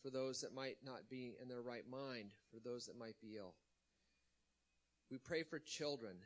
for 0.02 0.10
those 0.10 0.40
that 0.40 0.54
might 0.54 0.76
not 0.84 1.08
be 1.10 1.34
in 1.40 1.48
their 1.48 1.62
right 1.62 1.88
mind, 1.90 2.30
for 2.52 2.60
those 2.60 2.86
that 2.86 2.98
might 2.98 3.20
be 3.20 3.36
ill. 3.36 3.54
We 5.10 5.18
pray 5.18 5.42
for 5.42 5.58
children, 5.58 6.16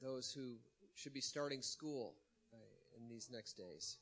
those 0.00 0.32
who 0.32 0.54
should 0.94 1.12
be 1.12 1.20
starting 1.20 1.60
school 1.62 2.14
uh, 2.52 2.56
in 2.98 3.08
these 3.08 3.28
next 3.32 3.54
days. 3.54 3.98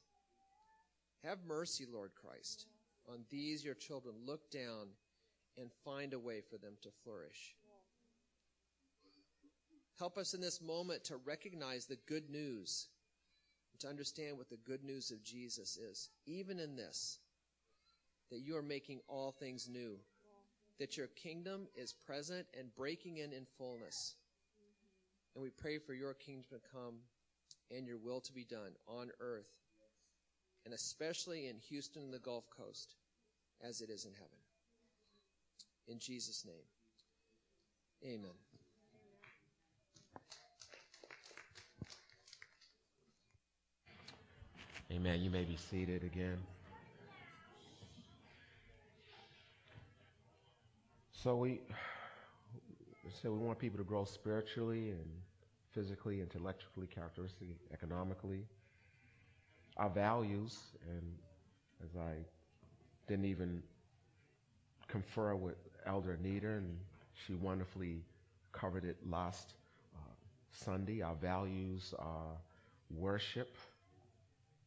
Have 1.25 1.39
mercy, 1.47 1.87
Lord 1.91 2.13
Christ, 2.15 2.67
on 3.09 3.25
these 3.31 3.65
your 3.65 3.75
children. 3.75 4.15
Look 4.25 4.51
down 4.51 4.89
and 5.59 5.71
find 5.85 6.15
a 6.15 6.19
way 6.19 6.41
for 6.41 6.57
them 6.57 6.75
to 6.83 6.89
flourish. 7.05 7.55
Help 10.01 10.17
us 10.17 10.33
in 10.33 10.41
this 10.41 10.63
moment 10.63 11.05
to 11.05 11.19
recognize 11.27 11.85
the 11.85 11.99
good 12.09 12.31
news 12.31 12.89
to 13.81 13.87
understand 13.87 14.37
what 14.37 14.49
the 14.49 14.57
good 14.57 14.83
news 14.83 15.11
of 15.11 15.23
Jesus 15.23 15.77
is, 15.77 16.09
even 16.27 16.59
in 16.59 16.75
this, 16.77 17.19
that 18.31 18.41
you 18.41 18.57
are 18.57 18.63
making 18.63 19.01
all 19.09 19.33
things 19.33 19.69
new, 19.69 19.99
that 20.79 20.97
your 20.97 21.07
kingdom 21.09 21.67
is 21.75 21.93
present 21.93 22.47
and 22.59 22.75
breaking 22.75 23.19
in 23.19 23.33
in 23.33 23.47
fullness. 23.59 24.15
And 25.35 25.43
we 25.43 25.51
pray 25.51 25.79
for 25.79 25.93
your 25.95 26.15
kingdom 26.15 26.45
to 26.51 26.61
come 26.73 26.97
and 27.71 27.87
your 27.87 27.99
will 27.99 28.21
to 28.21 28.33
be 28.33 28.45
done 28.45 28.73
on 28.87 29.11
earth, 29.21 29.51
and 30.65 30.73
especially 30.73 31.47
in 31.47 31.57
Houston 31.69 32.03
and 32.03 32.15
the 32.15 32.19
Gulf 32.19 32.45
Coast, 32.51 32.95
as 33.63 33.81
it 33.83 33.91
is 33.91 34.05
in 34.07 34.13
heaven. 34.13 34.29
In 35.89 35.99
Jesus' 35.99 36.47
name, 36.47 36.65
amen. 38.15 38.50
Amen. 44.93 45.21
You 45.21 45.31
may 45.31 45.45
be 45.45 45.57
seated 45.57 46.03
again. 46.03 46.37
So 51.13 51.37
we 51.37 51.61
so 53.23 53.31
we 53.31 53.39
want 53.39 53.59
people 53.59 53.79
to 53.79 53.85
grow 53.85 54.05
spiritually 54.05 54.91
and 54.91 55.07
physically, 55.71 56.21
intellectually, 56.21 56.89
characteristically, 56.89 57.57
economically. 57.73 58.47
Our 59.77 59.91
values, 59.91 60.59
and 60.89 61.03
as 61.85 61.97
I 61.97 62.15
didn't 63.07 63.27
even 63.27 63.63
confer 64.89 65.37
with 65.37 65.57
Elder 65.87 66.19
Anita, 66.21 66.49
and 66.49 66.77
she 67.15 67.35
wonderfully 67.35 68.03
covered 68.53 68.85
it 68.85 68.97
last 69.09 69.55
uh, 69.95 70.01
Sunday. 70.51 71.01
Our 71.01 71.15
values 71.15 71.95
are 71.99 72.35
worship, 72.91 73.57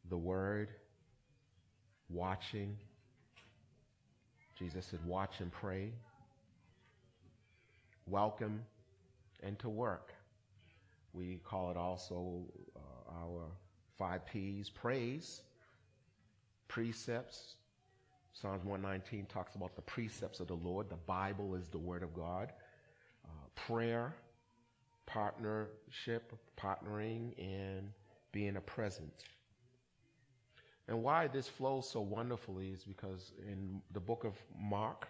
the 0.09 0.17
word, 0.17 0.69
watching. 2.09 2.77
Jesus 4.57 4.85
said, 4.85 5.03
watch 5.05 5.39
and 5.39 5.51
pray, 5.51 5.91
welcome, 8.07 8.63
and 9.41 9.57
to 9.59 9.69
work. 9.69 10.13
We 11.13 11.41
call 11.43 11.71
it 11.71 11.77
also 11.77 12.45
uh, 12.75 13.13
our 13.19 13.45
five 13.97 14.25
P's 14.25 14.69
praise, 14.69 15.41
precepts. 16.67 17.55
Psalms 18.33 18.65
119 18.65 19.27
talks 19.27 19.55
about 19.55 19.75
the 19.75 19.81
precepts 19.83 20.39
of 20.39 20.47
the 20.47 20.55
Lord. 20.55 20.89
The 20.89 20.95
Bible 20.95 21.55
is 21.55 21.67
the 21.67 21.77
Word 21.77 22.01
of 22.01 22.13
God. 22.13 22.51
Uh, 23.25 23.29
prayer, 23.55 24.15
partnership, 25.05 26.33
partnering, 26.59 27.37
and 27.37 27.89
being 28.31 28.55
a 28.55 28.61
present. 28.61 29.23
And 30.88 31.02
why 31.02 31.28
this 31.28 31.48
flows 31.48 31.89
so 31.89 32.02
wonderfully 32.02 32.69
is 32.69 32.84
because 32.84 33.32
in 33.48 33.82
the 33.93 34.00
book 34.00 34.26
of 34.26 34.34
Mark, 34.60 35.08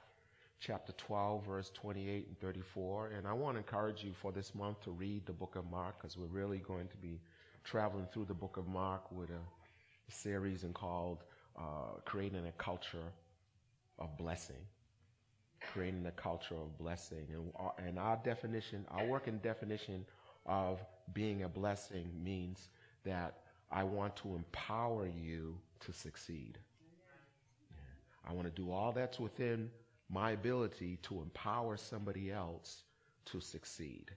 chapter 0.60 0.94
12, 0.94 1.46
verse 1.46 1.72
28 1.74 2.28
and 2.28 2.40
34, 2.40 3.08
and 3.18 3.28
I 3.28 3.34
want 3.34 3.56
to 3.56 3.58
encourage 3.60 4.04
you 4.04 4.14
for 4.14 4.32
this 4.32 4.54
month 4.54 4.82
to 4.84 4.92
read 4.92 5.26
the 5.26 5.34
book 5.34 5.56
of 5.56 5.70
Mark 5.72 5.98
because 6.00 6.18
we're 6.18 6.28
really 6.28 6.60
going 6.60 6.88
to 6.90 6.98
be 6.98 7.20
traveling 7.64 8.08
through 8.14 8.26
the 8.26 8.34
book 8.34 8.58
of 8.58 8.68
Mark 8.68 9.12
with 9.12 9.30
a 9.30 10.12
series 10.12 10.64
called 10.74 11.24
uh, 11.58 12.00
Creating 12.06 12.46
a 12.48 12.52
Culture 12.64 13.12
of 14.00 14.16
Blessing. 14.18 14.64
Creating 15.74 16.06
a 16.06 16.12
culture 16.12 16.56
of 16.56 16.78
blessing. 16.78 17.26
And 17.34 17.52
our, 17.56 17.74
and 17.78 17.98
our 17.98 18.20
definition, 18.24 18.86
our 18.92 19.06
working 19.06 19.40
definition 19.40 20.06
of 20.46 20.80
being 21.14 21.44
a 21.44 21.50
blessing 21.50 22.10
means 22.22 22.68
that 23.06 23.42
I 23.71 23.84
want 23.84 24.15
to 24.17 24.36
empower 24.36 25.08
you 25.08 25.58
to 25.82 25.93
succeed. 25.93 26.58
Yeah. 27.71 28.30
I 28.30 28.34
want 28.34 28.54
to 28.54 28.62
do 28.62 28.71
all 28.71 28.91
that's 28.91 29.19
within 29.19 29.69
my 30.10 30.32
ability 30.32 30.99
to 31.04 31.21
empower 31.21 31.78
somebody 31.78 32.32
else 32.32 32.84
to 33.26 33.39
succeed. 33.41 34.12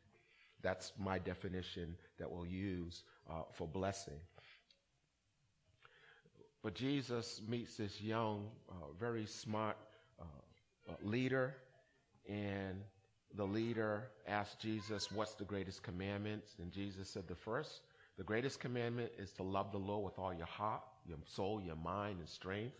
That's 0.62 0.92
my 0.98 1.18
definition 1.18 1.96
that 2.18 2.30
we'll 2.30 2.46
use 2.46 3.04
uh, 3.30 3.42
for 3.52 3.66
blessing. 3.66 4.18
But 6.62 6.74
Jesus 6.74 7.40
meets 7.48 7.76
this 7.76 8.00
young, 8.00 8.48
uh, 8.68 8.86
very 8.98 9.26
smart 9.26 9.76
uh, 10.20 10.24
uh 10.90 10.94
leader, 11.02 11.54
and 12.28 12.80
the 13.36 13.44
leader 13.44 14.08
asked 14.26 14.58
Jesus, 14.58 15.12
What's 15.12 15.34
the 15.34 15.44
greatest 15.44 15.82
commandment? 15.82 16.42
And 16.58 16.72
Jesus 16.72 17.08
said, 17.08 17.28
The 17.28 17.36
first 17.36 17.82
the 18.16 18.24
greatest 18.24 18.60
commandment 18.60 19.12
is 19.18 19.32
to 19.32 19.42
love 19.42 19.72
the 19.72 19.78
Lord 19.78 20.04
with 20.04 20.18
all 20.18 20.32
your 20.32 20.46
heart, 20.46 20.82
your 21.06 21.18
soul, 21.26 21.60
your 21.60 21.76
mind, 21.76 22.18
and 22.18 22.28
strength, 22.28 22.76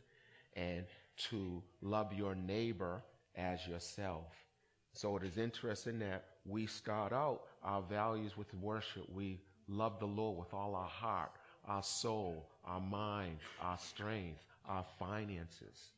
and 0.55 0.85
to 1.31 1.63
love 1.83 2.13
your 2.13 2.35
neighbor 2.35 3.03
as 3.37 3.67
yourself. 3.67 4.33
So 4.93 5.17
it 5.19 5.25
is 5.25 5.37
interesting 5.37 5.99
that 5.99 6.25
we 6.47 6.67
start 6.67 7.13
out 7.13 7.43
our 7.63 7.83
values 7.83 8.37
with 8.37 8.53
worship. 8.55 9.05
We 9.13 9.41
love 9.69 9.99
the 10.01 10.07
Lord 10.07 10.39
with 10.39 10.55
all 10.55 10.75
our 10.75 10.89
heart, 10.89 11.33
our 11.67 11.83
soul, 11.83 12.49
our 12.65 12.81
mind, 12.81 13.39
our 13.61 13.77
strength, 13.77 14.43
our 14.67 14.87
finances, 14.99 15.91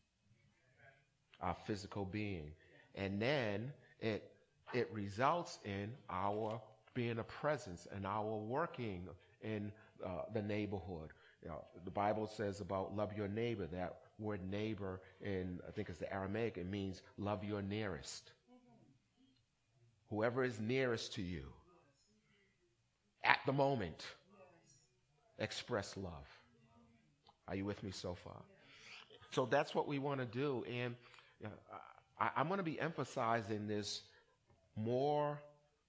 our 1.41 1.57
physical 1.65 2.05
being. 2.05 2.51
And 2.97 3.23
then 3.23 3.73
it, 4.01 4.33
it 4.75 4.89
results 4.93 5.61
in 5.65 5.93
our 6.11 6.61
being 6.95 7.21
a 7.21 7.25
presence 7.25 7.87
and 7.95 8.05
our 8.05 8.37
working 8.37 9.07
in 9.43 9.73
uh, 10.05 10.23
the 10.33 10.43
neighborhood. 10.43 11.11
You 11.43 11.51
know, 11.51 11.65
the 11.85 11.91
Bible 11.91 12.27
says 12.27 12.61
about 12.61 12.97
love 12.97 13.13
your 13.17 13.29
neighbor. 13.29 13.67
That 13.67 13.99
word 14.19 14.41
neighbor 14.51 15.01
in, 15.21 15.61
I 15.67 15.71
think 15.71 15.89
it's 15.89 15.99
the 15.99 16.13
Aramaic, 16.13 16.59
it 16.59 16.67
means 16.67 17.03
love 17.17 17.45
your 17.45 17.63
nearest. 17.63 18.33
Whoever 20.11 20.43
is 20.43 20.59
nearest 20.59 21.15
to 21.15 21.23
you 21.23 21.45
at 23.23 23.39
the 23.47 23.53
moment, 23.53 24.05
express 25.39 25.97
love. 25.97 26.27
Are 27.47 27.55
you 27.55 27.65
with 27.65 27.83
me 27.83 27.91
so 27.91 28.15
far? 28.15 28.37
So 29.31 29.47
that's 29.47 29.75
what 29.75 29.87
we 29.87 29.99
want 29.99 30.21
to 30.21 30.27
do. 30.27 30.65
And 30.67 30.95
you 31.41 31.47
know, 31.47 31.53
I, 32.19 32.31
I'm 32.37 32.49
going 32.49 32.59
to 32.59 32.65
be 32.65 32.81
emphasizing 32.81 33.67
this 33.67 34.03
more 34.77 35.41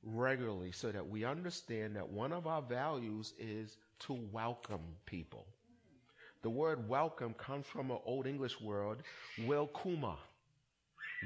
regularly 0.03 0.71
so 0.71 0.91
that 0.91 1.07
we 1.07 1.25
understand 1.25 1.95
that 1.95 2.09
one 2.09 2.31
of 2.31 2.47
our 2.47 2.61
values 2.61 3.33
is 3.39 3.77
to 3.99 4.13
welcome 4.31 4.81
people. 5.05 5.45
The 6.41 6.49
word 6.49 6.87
welcome 6.87 7.33
comes 7.33 7.65
from 7.65 7.91
an 7.91 7.97
Old 8.05 8.25
English 8.25 8.61
word, 8.61 9.03
wilkuma. 9.41 10.15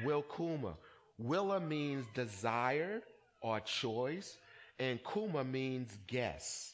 Wilkuma. 0.03 0.73
Willa 1.19 1.59
means 1.59 2.05
desire 2.15 3.03
or 3.41 3.59
choice, 3.59 4.37
and 4.79 4.99
kuma 5.03 5.43
means 5.43 5.95
guest. 6.07 6.73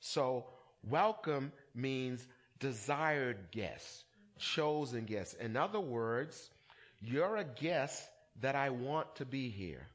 So 0.00 0.46
welcome 0.88 1.52
means 1.74 2.26
desired 2.58 3.36
guest, 3.52 4.04
chosen 4.38 5.04
guest. 5.04 5.36
In 5.40 5.56
other 5.56 5.78
words, 5.78 6.50
you're 7.00 7.36
a 7.36 7.44
guest 7.44 8.08
that 8.40 8.56
I 8.56 8.70
want 8.70 9.14
to 9.16 9.24
be 9.24 9.48
here 9.50 9.86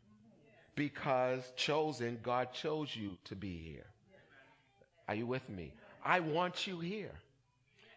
because 0.76 1.52
chosen, 1.56 2.20
God 2.24 2.54
chose 2.54 2.96
you 2.96 3.18
to 3.26 3.36
be 3.36 3.58
here. 3.58 3.86
Are 5.08 5.16
you 5.16 5.26
with 5.26 5.48
me? 5.50 5.74
I 6.04 6.20
want 6.20 6.68
you 6.68 6.80
here. 6.80 7.12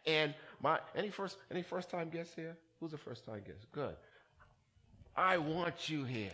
And 0.07 0.35
my 0.63 0.79
any 0.95 1.11
first 1.11 1.37
any 1.51 1.63
first 1.63 1.91
time 1.91 2.09
guests 2.11 2.35
here? 2.35 2.57
Who's 2.81 2.93
a 2.93 2.99
first 2.99 3.25
time 3.25 3.43
guest? 3.47 3.67
Good. 3.73 3.97
I 5.17 5.39
want 5.39 5.89
you 5.89 6.05
here. 6.05 6.31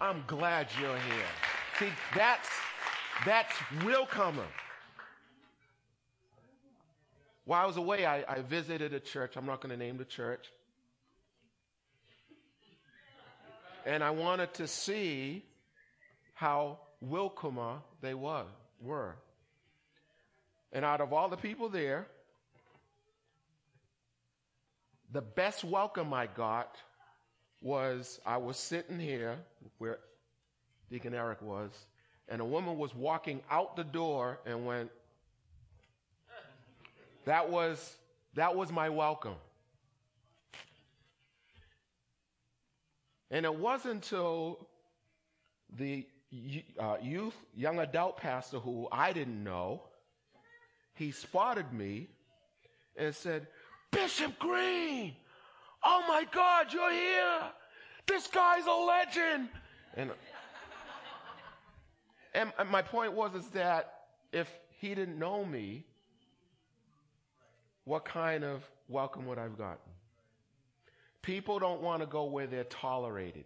I, 0.00 0.10
am 0.10 0.24
glad 0.26 0.68
you're 0.80 0.96
here. 0.96 1.26
See, 1.78 1.88
that's 2.16 2.48
that's 3.24 3.54
willkommen. 3.84 4.46
While 7.44 7.62
I 7.62 7.66
was 7.66 7.76
away, 7.76 8.06
I, 8.06 8.24
I 8.26 8.40
visited 8.40 8.94
a 8.94 9.00
church. 9.00 9.36
I'm 9.36 9.44
not 9.44 9.60
going 9.60 9.70
to 9.70 9.76
name 9.76 9.98
the 9.98 10.04
church. 10.04 10.46
And 13.84 14.02
I 14.02 14.10
wanted 14.10 14.54
to 14.54 14.66
see 14.66 15.44
how 16.34 16.78
welcome 17.00 17.58
they 18.00 18.14
was, 18.14 18.46
were. 18.80 19.16
And 20.72 20.84
out 20.84 21.00
of 21.00 21.12
all 21.12 21.28
the 21.28 21.36
people 21.36 21.68
there, 21.68 22.06
the 25.12 25.22
best 25.22 25.62
welcome 25.64 26.12
I 26.12 26.26
got 26.26 26.76
was 27.60 28.20
I 28.26 28.36
was 28.36 28.56
sitting 28.56 28.98
here 28.98 29.38
where 29.78 30.00
Deacon 30.90 31.14
Eric 31.14 31.40
was, 31.40 31.70
and 32.28 32.40
a 32.40 32.44
woman 32.44 32.78
was 32.78 32.94
walking 32.94 33.40
out 33.50 33.76
the 33.76 33.84
door 33.84 34.40
and 34.44 34.66
went, 34.66 34.90
that 37.24 37.48
was, 37.48 37.96
that 38.34 38.54
was 38.54 38.70
my 38.70 38.88
welcome. 38.88 39.36
And 43.30 43.46
it 43.46 43.54
wasn't 43.54 43.94
until 43.94 44.68
the 45.76 46.06
uh, 46.78 46.96
youth, 47.02 47.34
young 47.54 47.78
adult 47.80 48.16
pastor 48.16 48.58
who 48.58 48.88
I 48.90 49.12
didn't 49.12 49.42
know, 49.42 49.82
he 50.94 51.10
spotted 51.10 51.72
me 51.72 52.08
and 52.96 53.14
said, 53.14 53.46
Bishop 53.90 54.38
Greene, 54.38 55.14
oh 55.82 56.04
my 56.08 56.26
God, 56.32 56.72
you're 56.72 56.92
here. 56.92 57.40
This 58.06 58.26
guy's 58.28 58.66
a 58.66 58.72
legend. 58.72 59.48
And, 59.96 60.10
and 62.34 62.70
my 62.70 62.82
point 62.82 63.12
was 63.12 63.34
is 63.34 63.46
that 63.50 63.94
if 64.32 64.50
he 64.78 64.94
didn't 64.94 65.18
know 65.18 65.44
me, 65.44 65.84
what 67.84 68.04
kind 68.04 68.44
of 68.44 68.62
welcome 68.88 69.26
would 69.26 69.38
I've 69.38 69.56
gotten? 69.56 69.78
People 71.22 71.58
don't 71.58 71.80
want 71.80 72.02
to 72.02 72.06
go 72.06 72.24
where 72.24 72.46
they're 72.46 72.64
tolerated. 72.64 73.44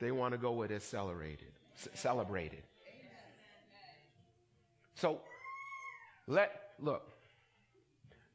They 0.00 0.10
want 0.10 0.32
to 0.32 0.38
go 0.38 0.52
where 0.52 0.68
they're 0.68 0.80
celebrated. 0.80 1.52
Celebrated. 1.94 2.62
So 4.94 5.20
let 6.26 6.50
look. 6.80 7.10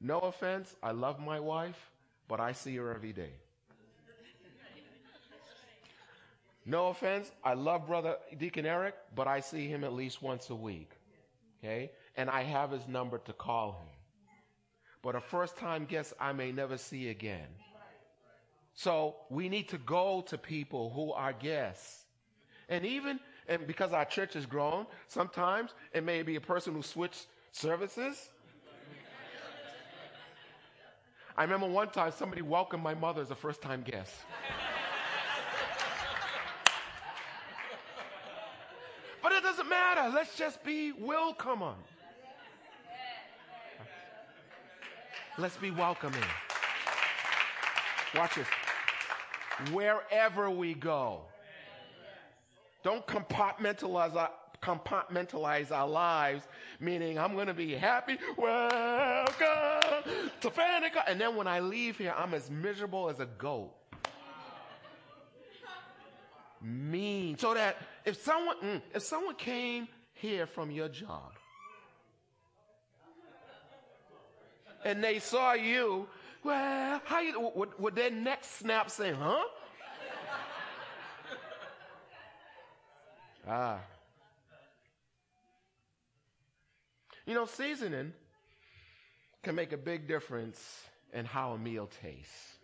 No 0.01 0.19
offense, 0.19 0.73
I 0.81 0.91
love 0.91 1.19
my 1.19 1.39
wife, 1.39 1.91
but 2.27 2.39
I 2.39 2.53
see 2.53 2.75
her 2.77 2.93
every 2.93 3.11
day. 3.11 3.33
No 6.65 6.87
offense, 6.87 7.31
I 7.43 7.55
love 7.55 7.87
brother 7.87 8.15
Deacon 8.37 8.65
Eric, 8.65 8.95
but 9.15 9.27
I 9.27 9.39
see 9.39 9.67
him 9.67 9.83
at 9.83 9.93
least 9.93 10.21
once 10.21 10.49
a 10.49 10.55
week. 10.55 10.91
Okay? 11.59 11.91
And 12.15 12.29
I 12.29 12.43
have 12.43 12.71
his 12.71 12.87
number 12.87 13.17
to 13.17 13.33
call 13.33 13.71
him. 13.71 13.89
But 15.01 15.15
a 15.15 15.21
first 15.21 15.57
time 15.57 15.85
guest 15.85 16.13
I 16.19 16.33
may 16.33 16.51
never 16.51 16.77
see 16.77 17.09
again. 17.09 17.47
So 18.75 19.15
we 19.29 19.49
need 19.49 19.69
to 19.69 19.77
go 19.77 20.21
to 20.27 20.37
people 20.37 20.91
who 20.91 21.11
are 21.11 21.33
guests. 21.33 22.05
And 22.69 22.85
even, 22.85 23.19
and 23.49 23.65
because 23.65 23.91
our 23.93 24.05
church 24.05 24.35
has 24.35 24.45
grown, 24.45 24.85
sometimes 25.07 25.71
it 25.91 26.03
may 26.03 26.21
be 26.21 26.35
a 26.35 26.41
person 26.41 26.73
who 26.73 26.83
switched 26.83 27.25
services. 27.51 28.29
I 31.35 31.43
remember 31.43 31.67
one 31.67 31.89
time 31.89 32.11
somebody 32.15 32.43
welcomed 32.43 32.83
my 32.83 32.93
mother 32.93 33.21
as 33.21 33.31
a 33.31 33.35
first 33.35 33.61
time 33.61 33.81
guest. 33.81 34.13
but 39.23 39.31
it 39.31 39.41
doesn't 39.41 39.67
matter. 39.67 40.11
Let's 40.13 40.37
just 40.37 40.63
be 40.63 40.91
welcoming. 40.91 41.75
Let's 45.39 45.57
be 45.57 45.71
welcoming. 45.71 46.21
Watch 48.15 48.35
this. 48.35 48.47
Wherever 49.71 50.49
we 50.51 50.73
go. 50.75 51.21
Don't 52.81 53.05
compartmentalize 53.05 54.15
our, 54.15 54.29
compartmentalize 54.61 55.71
our 55.71 55.87
lives, 55.87 56.47
meaning 56.79 57.19
I'm 57.19 57.33
going 57.33 57.47
to 57.47 57.53
be 57.53 57.73
happy. 57.73 58.17
Welcome 58.37 60.11
to 60.41 60.49
Fanica. 60.49 61.03
And 61.07 61.19
then 61.19 61.35
when 61.35 61.47
I 61.47 61.59
leave 61.59 61.97
here, 61.97 62.13
I'm 62.17 62.33
as 62.33 62.49
miserable 62.49 63.09
as 63.09 63.19
a 63.19 63.25
goat. 63.25 63.73
Mean. 66.61 67.37
So 67.37 67.53
that 67.53 67.77
if 68.05 68.21
someone, 68.21 68.57
mm, 68.61 68.81
if 68.93 69.03
someone 69.03 69.35
came 69.35 69.87
here 70.13 70.45
from 70.45 70.71
your 70.71 70.89
job 70.89 71.31
and 74.83 75.01
they 75.01 75.19
saw 75.19 75.53
you, 75.53 76.07
well, 76.43 77.01
how 77.05 77.21
you, 77.21 77.51
would, 77.55 77.79
would 77.79 77.95
their 77.95 78.11
neck 78.11 78.43
snap 78.43 78.89
saying, 78.89 79.15
huh? 79.15 79.43
Ah. 83.49 83.79
You 87.25 87.33
know, 87.33 87.45
seasoning 87.45 88.13
can 89.43 89.55
make 89.55 89.73
a 89.73 89.77
big 89.77 90.07
difference 90.07 90.59
in 91.13 91.25
how 91.25 91.53
a 91.53 91.57
meal 91.57 91.89
tastes. 92.01 92.57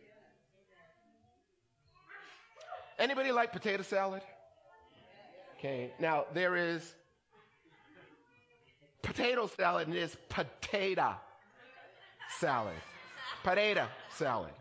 Anybody 2.97 3.31
like 3.31 3.51
potato 3.51 3.83
salad? 3.83 4.21
Okay, 5.57 5.91
now 5.99 6.25
there 6.33 6.55
is 6.55 6.95
potato 9.01 9.47
salad 9.47 9.87
and 9.87 9.95
there's 9.95 10.15
potato 10.29 11.15
salad. 12.39 12.75
Potato 13.43 13.87
salad. 14.11 14.51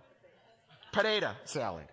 Potato 0.92 1.32
salad. 1.44 1.86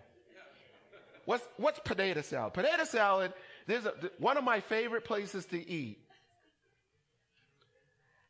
What's, 1.24 1.46
what's 1.56 1.78
potato 1.80 2.20
salad? 2.22 2.52
Potato 2.52 2.84
salad, 2.84 3.32
there's 3.66 3.86
a, 3.86 3.94
one 4.18 4.36
of 4.36 4.44
my 4.44 4.60
favorite 4.60 5.04
places 5.04 5.44
to 5.46 5.68
eat. 5.68 5.98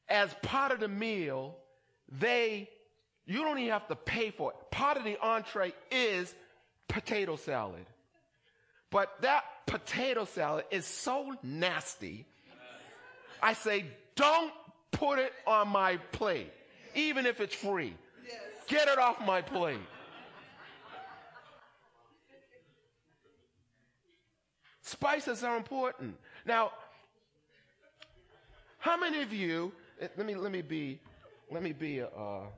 As 0.08 0.34
part 0.42 0.72
of 0.72 0.80
the 0.80 0.88
meal, 0.88 1.56
they, 2.20 2.68
you 3.26 3.40
don't 3.42 3.58
even 3.58 3.72
have 3.72 3.88
to 3.88 3.96
pay 3.96 4.30
for 4.30 4.50
it. 4.50 4.56
Part 4.70 4.96
of 4.96 5.04
the 5.04 5.18
entree 5.20 5.72
is 5.90 6.34
potato 6.88 7.36
salad. 7.36 7.86
But 8.90 9.10
that 9.22 9.44
potato 9.66 10.26
salad 10.26 10.64
is 10.70 10.84
so 10.84 11.34
nasty. 11.42 12.26
I 13.42 13.54
say, 13.54 13.86
don't 14.14 14.52
put 14.90 15.18
it 15.18 15.32
on 15.46 15.68
my 15.68 15.96
plate, 16.12 16.52
even 16.94 17.24
if 17.24 17.40
it's 17.40 17.54
free. 17.54 17.94
Get 18.68 18.88
it 18.88 18.98
off 18.98 19.24
my 19.24 19.40
plate. 19.42 19.80
Spices 24.82 25.44
are 25.44 25.56
important. 25.56 26.16
Now, 26.44 26.72
how 28.78 28.96
many 28.96 29.22
of 29.22 29.32
you, 29.32 29.72
eh, 30.00 30.08
let 30.16 30.26
me, 30.26 30.34
let 30.34 30.50
me 30.50 30.60
be, 30.60 31.00
let 31.50 31.62
me 31.62 31.72
be 31.72 32.00
a, 32.00 32.08
a 32.08 32.48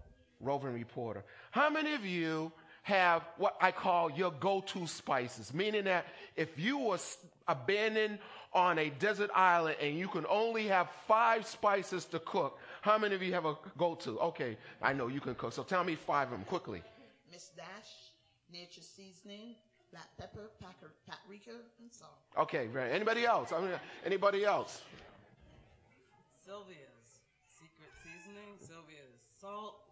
roving 0.40 0.72
reporter. 0.72 1.22
How 1.50 1.68
many 1.68 1.94
of 1.94 2.04
you 2.04 2.50
have 2.82 3.22
what 3.37 3.56
I 3.60 3.72
call 3.72 4.10
your 4.10 4.30
go-to 4.32 4.87
spices? 4.87 5.52
Meaning 5.52 5.84
that 5.84 6.06
if 6.34 6.58
you 6.58 6.78
were 6.78 6.98
abandoned 7.46 8.18
on 8.54 8.78
a 8.78 8.88
desert 8.88 9.30
island 9.34 9.76
and 9.80 9.98
you 9.98 10.08
can 10.08 10.24
only 10.30 10.66
have 10.68 10.88
five 11.06 11.46
spices 11.46 12.06
to 12.06 12.18
cook, 12.20 12.58
how 12.80 12.96
many 12.96 13.14
of 13.14 13.22
you 13.22 13.34
have 13.34 13.44
a 13.44 13.56
go-to? 13.76 14.18
Okay, 14.20 14.56
I 14.80 14.94
know 14.94 15.08
you 15.08 15.20
can 15.20 15.34
cook. 15.34 15.52
So 15.52 15.62
tell 15.62 15.84
me 15.84 15.94
five 15.94 16.28
of 16.28 16.38
them 16.38 16.44
quickly. 16.44 16.82
Miss 17.30 17.48
Dash, 17.48 18.12
Nature 18.50 18.80
Seasoning, 18.80 19.56
black 19.94 20.11
pepper, 20.18 20.50
paprika, 20.59 21.54
and 21.78 21.87
salt. 21.87 22.18
Okay, 22.37 22.66
right. 22.74 22.90
Anybody 22.90 23.24
else? 23.24 23.52
I 23.52 23.61
mean, 23.61 23.70
anybody 24.04 24.44
else? 24.44 24.83
Sylvia's 26.44 27.22
secret 27.46 27.94
seasoning. 28.02 28.59
Sylvia's 28.59 29.22
salt, 29.38 29.87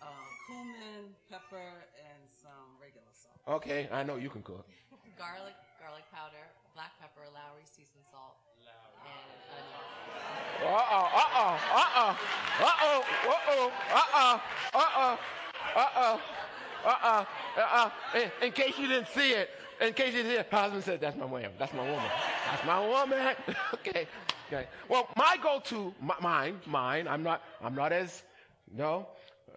uh, 0.00 0.08
cumin, 0.48 1.12
pepper, 1.28 1.84
and 2.00 2.20
some 2.32 2.80
regular 2.80 3.12
salt. 3.12 3.36
Okay, 3.60 3.92
I 3.92 4.02
know 4.02 4.16
you 4.16 4.30
can 4.30 4.40
cook. 4.40 4.64
garlic, 5.20 5.52
garlic 5.76 6.08
powder, 6.08 6.48
black 6.72 6.96
pepper, 6.98 7.28
Lawry 7.28 7.68
seasoned 7.68 8.08
salt, 8.08 8.40
and 8.56 8.72
Uh 10.64 10.80
oh, 10.80 11.08
uh 11.12 11.28
oh, 11.36 11.60
uh 11.76 11.88
oh, 12.00 12.16
uh 12.56 12.72
oh, 12.80 13.04
uh 13.28 13.40
oh, 13.48 13.72
uh 13.92 14.04
oh, 14.16 14.40
uh 14.72 14.88
oh, 14.96 15.18
uh 15.76 15.88
oh, 15.96 16.20
uh 16.84 16.94
oh, 17.02 17.26
uh 17.60 17.90
oh. 18.14 18.30
In 18.44 18.52
case 18.52 18.78
you 18.78 18.88
didn't 18.88 19.08
see 19.08 19.32
it, 19.32 19.50
in 19.80 19.92
case 19.92 20.14
you 20.14 20.22
didn't, 20.22 20.32
see 20.32 20.38
it, 20.38 20.50
husband 20.50 20.84
said, 20.84 21.00
"That's 21.00 21.16
my 21.16 21.24
woman. 21.24 21.50
That's 21.58 21.72
my 21.72 21.82
woman. 21.82 22.10
That's 22.50 22.66
my 22.66 22.86
woman." 22.86 23.34
okay, 23.74 24.06
okay. 24.48 24.66
Well, 24.88 25.08
my 25.16 25.36
go-to, 25.42 25.94
mine, 26.20 26.60
mine. 26.66 27.08
I'm 27.08 27.22
not, 27.22 27.42
I'm 27.62 27.74
not 27.74 27.92
as, 27.92 28.22
no, 28.74 29.08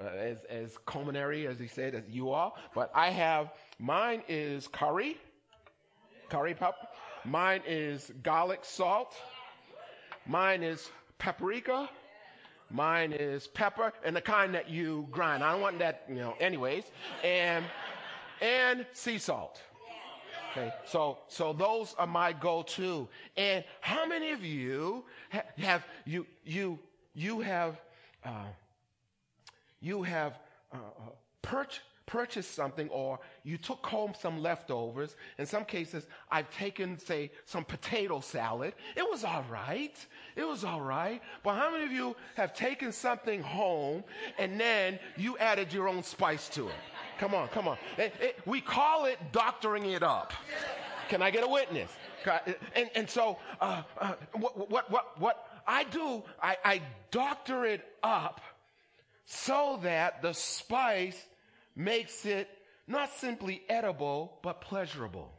uh, 0.01 0.07
as 0.07 0.37
as 0.49 0.77
culinary 0.89 1.47
as 1.47 1.59
he 1.59 1.67
said 1.67 1.95
as 1.95 2.03
you 2.09 2.31
are, 2.31 2.53
but 2.73 2.91
I 2.93 3.09
have. 3.09 3.51
Mine 3.79 4.23
is 4.27 4.67
curry, 4.67 5.17
curry 6.29 6.53
pepper. 6.53 6.87
Mine 7.25 7.61
is 7.67 8.11
garlic 8.23 8.63
salt. 8.63 9.15
Mine 10.27 10.63
is 10.63 10.89
paprika. 11.17 11.89
Mine 12.69 13.13
is 13.13 13.47
pepper 13.47 13.93
and 14.03 14.15
the 14.15 14.21
kind 14.21 14.53
that 14.55 14.69
you 14.69 15.07
grind. 15.11 15.43
I 15.43 15.51
don't 15.51 15.61
want 15.61 15.79
that, 15.79 16.03
you 16.09 16.15
know, 16.15 16.35
anyways. 16.39 16.85
And, 17.23 17.65
and 18.41 18.85
sea 18.93 19.17
salt. 19.17 19.61
Okay. 20.51 20.73
So, 20.85 21.17
so 21.27 21.51
those 21.53 21.95
are 21.97 22.07
my 22.07 22.31
go-to. 22.31 23.07
And 23.35 23.63
how 23.81 24.05
many 24.05 24.31
of 24.31 24.43
you 24.43 25.03
ha- 25.31 25.43
have, 25.57 25.85
you, 26.05 26.25
you, 26.45 26.79
you 27.13 27.41
have, 27.41 27.81
uh, 28.23 28.45
you 29.81 30.03
have, 30.03 30.39
uh, 30.73 30.77
uh 30.77 31.09
purchased, 31.41 31.81
purchased 32.05 32.53
something 32.53 32.89
or 32.89 33.19
you 33.43 33.57
took 33.57 33.85
home 33.85 34.13
some 34.19 34.41
leftovers. 34.41 35.15
In 35.37 35.45
some 35.45 35.65
cases, 35.65 36.05
I've 36.31 36.49
taken, 36.51 36.99
say, 36.99 37.31
some 37.45 37.63
potato 37.63 38.19
salad. 38.19 38.73
It 38.95 39.09
was 39.09 39.23
all 39.23 39.45
right. 39.49 39.93
It 40.35 40.45
was 40.45 40.63
all 40.63 40.81
right. 40.81 41.21
But 41.43 41.55
how 41.55 41.71
many 41.71 41.85
of 41.85 41.91
you 41.91 42.15
have 42.35 42.53
taken 42.53 42.91
something 42.91 43.41
home 43.41 44.03
and 44.37 44.59
then 44.59 44.99
you 45.17 45.37
added 45.37 45.73
your 45.73 45.87
own 45.87 46.03
spice 46.03 46.49
to 46.49 46.67
it? 46.67 46.75
Come 47.19 47.33
on, 47.33 47.47
come 47.49 47.67
on. 47.67 47.77
It, 47.97 48.13
it, 48.19 48.39
we 48.45 48.61
call 48.61 49.05
it 49.05 49.17
doctoring 49.31 49.85
it 49.91 50.03
up. 50.03 50.33
Can 51.09 51.21
I 51.21 51.31
get 51.31 51.43
a 51.43 51.47
witness? 51.47 51.91
And, 52.75 52.89
and 52.95 53.09
so, 53.09 53.37
uh, 53.61 53.83
uh, 53.99 54.13
what, 54.33 54.69
what, 54.69 54.91
what, 54.91 55.19
what 55.19 55.47
I 55.67 55.83
do, 55.83 56.23
I, 56.41 56.57
I 56.63 56.81
doctor 57.11 57.65
it 57.65 57.85
up 58.03 58.41
so 59.25 59.79
that 59.83 60.21
the 60.21 60.33
spice 60.33 61.19
makes 61.75 62.25
it 62.25 62.49
not 62.87 63.11
simply 63.13 63.63
edible, 63.69 64.37
but 64.41 64.61
pleasurable. 64.61 65.31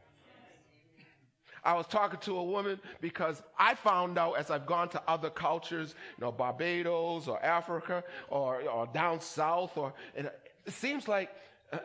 I 1.63 1.73
was 1.73 1.87
talking 1.87 2.19
to 2.21 2.37
a 2.37 2.43
woman 2.43 2.79
because 3.01 3.41
I 3.59 3.75
found 3.75 4.17
out 4.17 4.37
as 4.37 4.49
I've 4.49 4.65
gone 4.65 4.87
to 4.89 5.01
other 5.07 5.29
cultures, 5.29 5.95
you 6.17 6.25
know, 6.25 6.31
Barbados 6.31 7.27
or 7.27 7.43
Africa 7.43 8.03
or, 8.29 8.61
or 8.61 8.87
down 8.87 9.19
south, 9.19 9.77
or 9.77 9.93
it 10.15 10.33
seems 10.67 11.07
like 11.09 11.29
uh, 11.73 11.79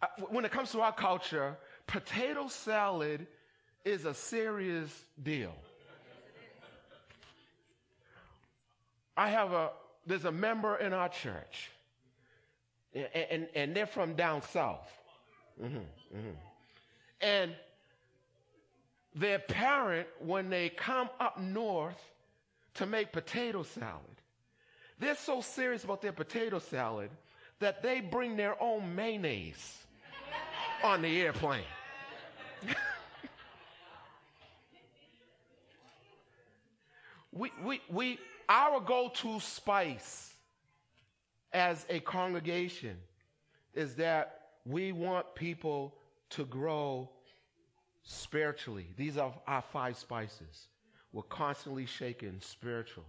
uh, 0.00 0.06
when 0.30 0.44
it 0.44 0.52
comes 0.52 0.72
to 0.72 0.80
our 0.80 0.92
culture, 0.92 1.56
potato 1.86 2.48
salad 2.48 3.26
is 3.84 4.04
a 4.06 4.14
serious 4.14 5.04
deal. 5.22 5.54
I 9.18 9.28
have 9.30 9.52
a, 9.52 9.70
there's 10.06 10.24
a 10.24 10.32
member 10.32 10.76
in 10.76 10.92
our 10.92 11.08
church 11.08 11.70
and, 12.94 13.48
and, 13.54 13.74
they're 13.74 13.86
from 13.86 14.14
down 14.14 14.42
south. 14.42 14.90
Mm-hmm, 15.62 15.76
mm-hmm. 15.76 16.30
And 17.20 17.54
their 19.14 19.38
parent, 19.38 20.08
when 20.20 20.50
they 20.50 20.68
come 20.70 21.08
up 21.20 21.38
north 21.40 22.00
to 22.74 22.86
make 22.86 23.12
potato 23.12 23.62
salad, 23.62 24.02
they're 24.98 25.16
so 25.16 25.40
serious 25.40 25.84
about 25.84 26.02
their 26.02 26.12
potato 26.12 26.58
salad 26.58 27.10
that 27.58 27.82
they 27.82 28.00
bring 28.00 28.36
their 28.36 28.60
own 28.62 28.94
mayonnaise 28.94 29.78
on 30.82 31.02
the 31.02 31.20
airplane. 31.20 31.64
we, 37.32 37.50
we, 37.64 37.80
we, 37.90 38.18
our 38.48 38.80
go-to 38.80 39.40
spice 39.40 40.35
as 41.56 41.86
a 41.88 42.00
congregation 42.00 42.98
is 43.72 43.94
that 43.94 44.40
we 44.66 44.92
want 44.92 45.34
people 45.34 45.94
to 46.28 46.44
grow 46.44 47.08
spiritually. 48.02 48.88
These 48.98 49.16
are 49.16 49.32
our 49.46 49.62
five 49.62 49.96
spices. 49.96 50.68
We're 51.14 51.22
constantly 51.22 51.86
shaken 51.86 52.42
spiritual, 52.42 53.06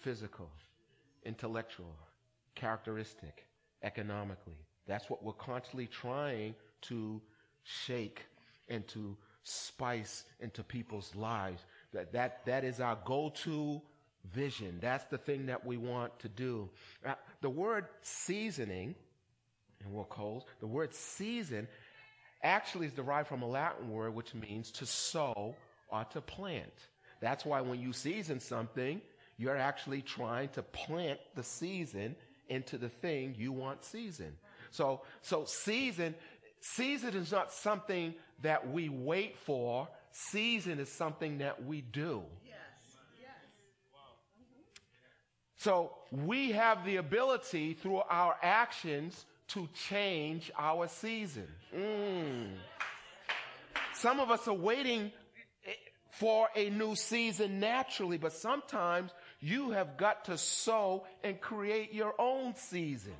physical, 0.00 0.48
intellectual, 1.26 1.94
characteristic, 2.54 3.44
economically. 3.82 4.56
That's 4.88 5.10
what 5.10 5.22
we're 5.22 5.34
constantly 5.34 5.86
trying 5.86 6.54
to 6.82 7.20
shake 7.62 8.24
and 8.70 8.88
to 8.88 9.18
spice 9.42 10.24
into 10.40 10.62
people's 10.62 11.14
lives. 11.14 11.66
That, 11.92 12.10
that, 12.14 12.46
that 12.46 12.64
is 12.64 12.80
our 12.80 12.96
go-to 13.04 13.82
vision. 14.32 14.78
That's 14.80 15.04
the 15.04 15.18
thing 15.18 15.46
that 15.46 15.66
we 15.66 15.76
want 15.76 16.18
to 16.20 16.28
do. 16.28 16.70
Uh, 17.04 17.14
the 17.40 17.50
word 17.50 17.86
seasoning, 18.02 18.94
and 19.82 19.92
we'll 19.92 20.04
close, 20.04 20.42
the 20.60 20.66
word 20.66 20.94
season 20.94 21.68
actually 22.42 22.86
is 22.86 22.92
derived 22.92 23.28
from 23.28 23.42
a 23.42 23.48
Latin 23.48 23.90
word 23.90 24.14
which 24.14 24.34
means 24.34 24.70
to 24.72 24.86
sow 24.86 25.54
or 25.88 26.04
to 26.12 26.20
plant. 26.20 26.72
That's 27.20 27.44
why 27.44 27.60
when 27.60 27.80
you 27.80 27.92
season 27.92 28.40
something, 28.40 29.00
you're 29.38 29.56
actually 29.56 30.02
trying 30.02 30.50
to 30.50 30.62
plant 30.62 31.18
the 31.34 31.42
season 31.42 32.16
into 32.48 32.78
the 32.78 32.88
thing 32.88 33.34
you 33.38 33.52
want 33.52 33.84
seasoned. 33.84 34.36
So, 34.70 35.02
so 35.22 35.44
season, 35.44 36.14
season 36.60 37.14
is 37.14 37.32
not 37.32 37.52
something 37.52 38.14
that 38.42 38.70
we 38.70 38.88
wait 38.88 39.36
for. 39.38 39.88
Season 40.12 40.78
is 40.78 40.90
something 40.90 41.38
that 41.38 41.64
we 41.64 41.80
do. 41.80 42.22
So 45.64 45.92
we 46.10 46.52
have 46.52 46.84
the 46.84 46.96
ability 46.96 47.72
through 47.72 48.02
our 48.10 48.36
actions 48.42 49.24
to 49.48 49.66
change 49.88 50.52
our 50.58 50.88
season. 50.88 51.46
Mm. 51.74 52.50
Some 53.94 54.20
of 54.20 54.30
us 54.30 54.46
are 54.46 54.52
waiting 54.52 55.10
for 56.10 56.50
a 56.54 56.68
new 56.68 56.94
season 56.94 57.60
naturally, 57.60 58.18
but 58.18 58.34
sometimes 58.34 59.10
you 59.40 59.70
have 59.70 59.96
got 59.96 60.26
to 60.26 60.36
sow 60.36 61.06
and 61.22 61.40
create 61.40 61.94
your 61.94 62.12
own 62.18 62.54
season. 62.56 63.14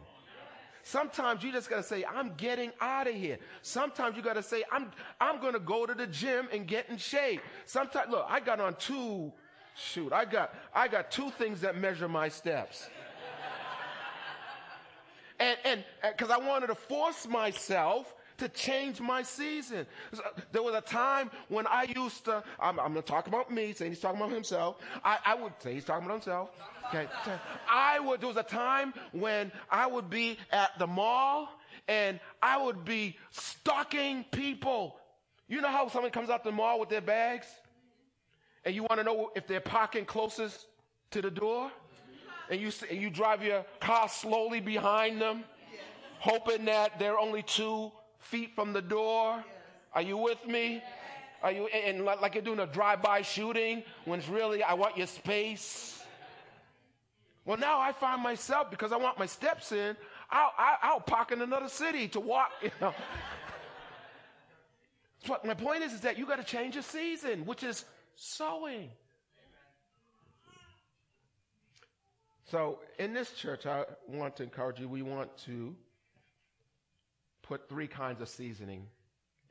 Sometimes 0.82 1.42
you 1.42 1.50
just 1.50 1.70
gotta 1.70 1.82
say, 1.82 2.04
I'm 2.04 2.34
getting 2.36 2.72
out 2.78 3.06
of 3.06 3.14
here. 3.14 3.38
Sometimes 3.62 4.18
you 4.18 4.22
gotta 4.22 4.42
say, 4.42 4.64
I'm, 4.70 4.92
I'm 5.18 5.40
gonna 5.40 5.58
go 5.58 5.86
to 5.86 5.94
the 5.94 6.06
gym 6.06 6.48
and 6.52 6.66
get 6.66 6.90
in 6.90 6.98
shape. 6.98 7.40
Sometimes, 7.64 8.10
look, 8.10 8.26
I 8.28 8.40
got 8.40 8.60
on 8.60 8.74
two 8.74 9.32
Shoot, 9.76 10.12
I 10.12 10.24
got, 10.24 10.54
I 10.72 10.88
got 10.88 11.10
two 11.10 11.30
things 11.30 11.62
that 11.62 11.76
measure 11.76 12.08
my 12.08 12.28
steps. 12.28 12.88
and, 15.40 15.56
and, 15.64 15.84
uh, 16.02 16.10
because 16.12 16.30
I 16.30 16.38
wanted 16.38 16.68
to 16.68 16.76
force 16.76 17.26
myself 17.26 18.14
to 18.38 18.48
change 18.48 19.00
my 19.00 19.22
season. 19.22 19.86
There 20.52 20.62
was 20.62 20.74
a 20.74 20.80
time 20.80 21.30
when 21.48 21.66
I 21.66 21.86
used 21.94 22.24
to, 22.26 22.42
I'm, 22.60 22.78
I'm 22.80 22.92
going 22.92 23.02
to 23.02 23.08
talk 23.08 23.26
about 23.26 23.50
me, 23.52 23.72
saying 23.72 23.92
he's 23.92 24.00
talking 24.00 24.20
about 24.20 24.32
himself. 24.32 24.78
I, 25.04 25.18
I 25.24 25.34
would 25.34 25.52
say 25.60 25.74
he's 25.74 25.84
talking 25.84 26.04
about 26.04 26.14
himself. 26.14 26.50
Okay. 26.88 27.06
I 27.68 27.98
would, 28.00 28.20
there 28.20 28.28
was 28.28 28.36
a 28.36 28.42
time 28.42 28.92
when 29.12 29.50
I 29.70 29.86
would 29.86 30.10
be 30.10 30.38
at 30.50 30.78
the 30.78 30.86
mall 30.86 31.48
and 31.88 32.20
I 32.42 32.62
would 32.62 32.84
be 32.84 33.16
stalking 33.30 34.24
people. 34.30 34.96
You 35.48 35.60
know 35.60 35.68
how 35.68 35.88
someone 35.88 36.10
comes 36.10 36.30
out 36.30 36.44
the 36.44 36.52
mall 36.52 36.80
with 36.80 36.88
their 36.88 37.00
bags 37.00 37.46
and 38.64 38.74
you 38.74 38.82
want 38.82 38.98
to 38.98 39.04
know 39.04 39.30
if 39.34 39.46
they're 39.46 39.60
parking 39.60 40.04
closest 40.04 40.66
to 41.10 41.20
the 41.22 41.30
door? 41.30 41.70
And 42.50 42.60
you, 42.60 42.70
and 42.90 43.00
you 43.00 43.08
drive 43.08 43.42
your 43.42 43.64
car 43.80 44.08
slowly 44.08 44.60
behind 44.60 45.20
them, 45.20 45.44
hoping 46.18 46.66
that 46.66 46.98
they're 46.98 47.18
only 47.18 47.42
two 47.42 47.90
feet 48.18 48.54
from 48.54 48.72
the 48.72 48.82
door. 48.82 49.42
Are 49.94 50.02
you 50.02 50.18
with 50.18 50.44
me? 50.46 50.82
Are 51.42 51.52
you, 51.52 51.66
and 51.66 52.04
like 52.04 52.34
you're 52.34 52.42
doing 52.42 52.60
a 52.60 52.66
drive-by 52.66 53.22
shooting 53.22 53.82
when 54.04 54.18
it's 54.18 54.28
really, 54.28 54.62
I 54.62 54.74
want 54.74 54.96
your 54.96 55.06
space. 55.06 56.02
Well, 57.44 57.58
now 57.58 57.78
I 57.78 57.92
find 57.92 58.22
myself, 58.22 58.70
because 58.70 58.92
I 58.92 58.96
want 58.96 59.18
my 59.18 59.26
steps 59.26 59.72
in, 59.72 59.96
I'll, 60.30 60.52
I'll, 60.82 61.00
park 61.00 61.32
in 61.32 61.42
another 61.42 61.68
city 61.68 62.08
to 62.08 62.20
walk, 62.20 62.50
you 62.62 62.70
know. 62.80 62.94
But 65.28 65.44
my 65.44 65.54
point 65.54 65.82
is, 65.82 65.92
is 65.92 66.00
that 66.00 66.18
you 66.18 66.26
got 66.26 66.36
to 66.36 66.44
change 66.44 66.74
your 66.74 66.82
season, 66.82 67.44
which 67.44 67.62
is 67.62 67.84
sowing. 68.16 68.90
So 72.50 72.80
in 72.98 73.14
this 73.14 73.32
church, 73.32 73.66
I 73.66 73.84
want 74.08 74.36
to 74.36 74.42
encourage 74.42 74.78
you, 74.78 74.88
we 74.88 75.02
want 75.02 75.36
to 75.46 75.74
put 77.42 77.68
three 77.68 77.86
kinds 77.86 78.20
of 78.20 78.28
seasoning 78.28 78.86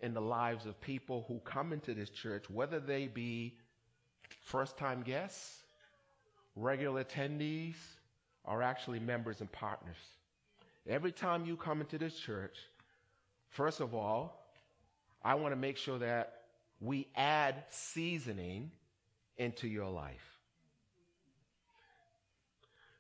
in 0.02 0.14
the 0.14 0.22
lives 0.22 0.66
of 0.66 0.80
people 0.82 1.26
who 1.28 1.40
come 1.40 1.74
into 1.74 1.94
this 1.94 2.10
church, 2.10 2.50
whether 2.50 2.80
they 2.80 3.08
be 3.08 3.58
first 4.42 4.78
time 4.78 5.02
guests, 5.02 5.64
regular 6.56 7.04
attendees, 7.04 7.76
or 8.46 8.62
actually 8.62 9.00
members 9.00 9.42
and 9.42 9.52
partners. 9.52 9.98
Every 10.88 11.12
time 11.12 11.46
you 11.46 11.56
come 11.56 11.82
into 11.82 11.98
this 11.98 12.18
church, 12.20 12.58
first 13.50 13.80
of 13.80 13.94
all, 13.94 14.46
I 15.24 15.36
want 15.36 15.54
to 15.54 15.56
make 15.56 15.78
sure 15.78 15.98
that 16.00 16.43
we 16.84 17.08
add 17.16 17.64
seasoning 17.70 18.70
into 19.38 19.68
your 19.68 19.90
life. 19.90 20.40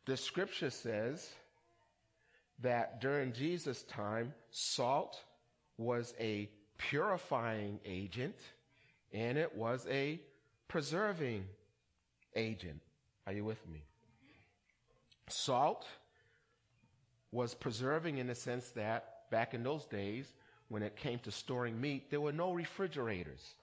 The 0.06 0.16
scripture 0.16 0.70
says 0.70 1.30
that 2.62 3.02
during 3.02 3.34
Jesus' 3.34 3.84
time, 3.84 4.34
salt 4.52 5.22
was 5.78 6.14
a 6.20 6.50
purifying 6.78 7.80
agent 7.86 8.36
and 9.12 9.38
it 9.38 9.56
was 9.56 9.86
a 9.90 10.20
preserving 10.68 11.46
agent. 12.36 12.82
Are 13.28 13.34
you 13.34 13.44
with 13.44 13.68
me? 13.68 13.84
Salt 15.28 15.86
was 17.32 17.54
preserving 17.54 18.18
in 18.18 18.28
the 18.28 18.36
sense 18.36 18.70
that 18.70 19.30
back 19.30 19.54
in 19.54 19.64
those 19.64 19.86
days, 19.86 20.34
when 20.70 20.84
it 20.84 20.96
came 20.96 21.20
to 21.20 21.32
storing 21.32 21.80
meat, 21.80 22.10
there 22.10 22.22
were 22.22 22.32
no 22.32 22.54
refrigerators. 22.54 23.56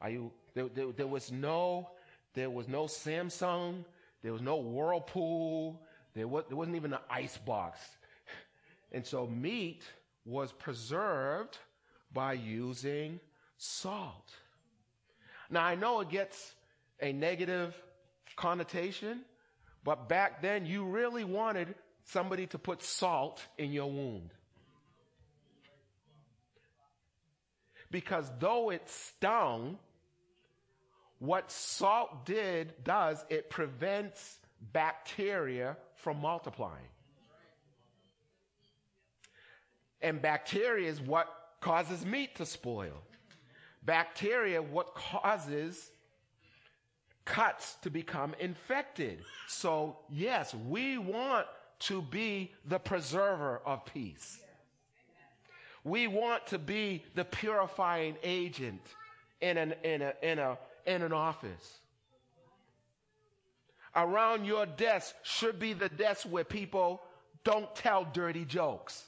Are 0.00 0.10
you, 0.10 0.32
there, 0.54 0.68
there, 0.74 0.92
there 0.92 1.06
was 1.06 1.32
no, 1.32 1.90
there 2.34 2.50
was 2.50 2.68
no 2.68 2.84
Samsung, 2.84 3.84
there 4.22 4.32
was 4.32 4.42
no 4.42 4.56
Whirlpool, 4.56 5.82
there, 6.14 6.28
was, 6.28 6.44
there 6.48 6.56
wasn't 6.56 6.76
even 6.76 6.92
an 6.92 7.00
ice 7.10 7.36
box. 7.36 7.80
And 8.92 9.04
so 9.04 9.26
meat 9.26 9.82
was 10.24 10.52
preserved 10.52 11.58
by 12.12 12.34
using 12.34 13.20
salt. 13.56 14.32
Now 15.50 15.64
I 15.64 15.74
know 15.74 16.00
it 16.00 16.10
gets 16.10 16.54
a 17.00 17.12
negative 17.12 17.74
connotation, 18.36 19.22
but 19.84 20.08
back 20.08 20.42
then 20.42 20.66
you 20.66 20.84
really 20.84 21.24
wanted 21.24 21.74
somebody 22.04 22.46
to 22.48 22.58
put 22.58 22.82
salt 22.82 23.42
in 23.58 23.72
your 23.72 23.90
wound. 23.90 24.30
Because 27.90 28.30
though 28.38 28.70
it 28.70 28.88
stung, 28.88 29.78
what 31.18 31.50
salt 31.50 32.24
did, 32.24 32.72
does, 32.84 33.24
it 33.28 33.50
prevents 33.50 34.38
bacteria 34.72 35.76
from 35.96 36.20
multiplying. 36.20 36.88
And 40.00 40.22
bacteria 40.22 40.88
is 40.88 41.00
what 41.00 41.28
causes 41.60 42.06
meat 42.06 42.36
to 42.36 42.46
spoil. 42.46 43.02
Bacteria, 43.82 44.62
what 44.62 44.94
causes 44.94 45.90
cuts 47.24 47.76
to 47.82 47.90
become 47.90 48.34
infected. 48.38 49.22
So 49.48 49.98
yes, 50.08 50.54
we 50.54 50.98
want 50.98 51.46
to 51.80 52.02
be 52.02 52.52
the 52.64 52.78
preserver 52.78 53.60
of 53.66 53.84
peace. 53.84 54.40
We 55.84 56.06
want 56.06 56.46
to 56.48 56.58
be 56.58 57.04
the 57.14 57.24
purifying 57.24 58.16
agent 58.22 58.82
in 59.40 59.56
an, 59.56 59.74
in 59.84 60.02
a, 60.02 60.12
in 60.22 60.38
a, 60.38 60.58
in 60.88 61.02
an 61.02 61.12
office. 61.12 61.78
Around 63.94 64.44
your 64.44 64.66
desk 64.66 65.14
should 65.22 65.58
be 65.58 65.72
the 65.72 65.88
desk 65.88 66.26
where 66.28 66.44
people 66.44 67.02
don't 67.44 67.74
tell 67.74 68.06
dirty 68.12 68.44
jokes. 68.44 69.04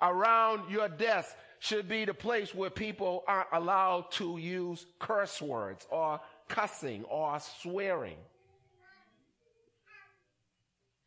Around 0.00 0.70
your 0.70 0.88
desk 0.88 1.34
should 1.58 1.88
be 1.88 2.04
the 2.04 2.14
place 2.14 2.54
where 2.54 2.70
people 2.70 3.24
aren't 3.26 3.48
allowed 3.52 4.10
to 4.12 4.36
use 4.36 4.86
curse 4.98 5.40
words 5.40 5.86
or 5.90 6.20
cussing 6.48 7.04
or 7.04 7.38
swearing. 7.60 8.18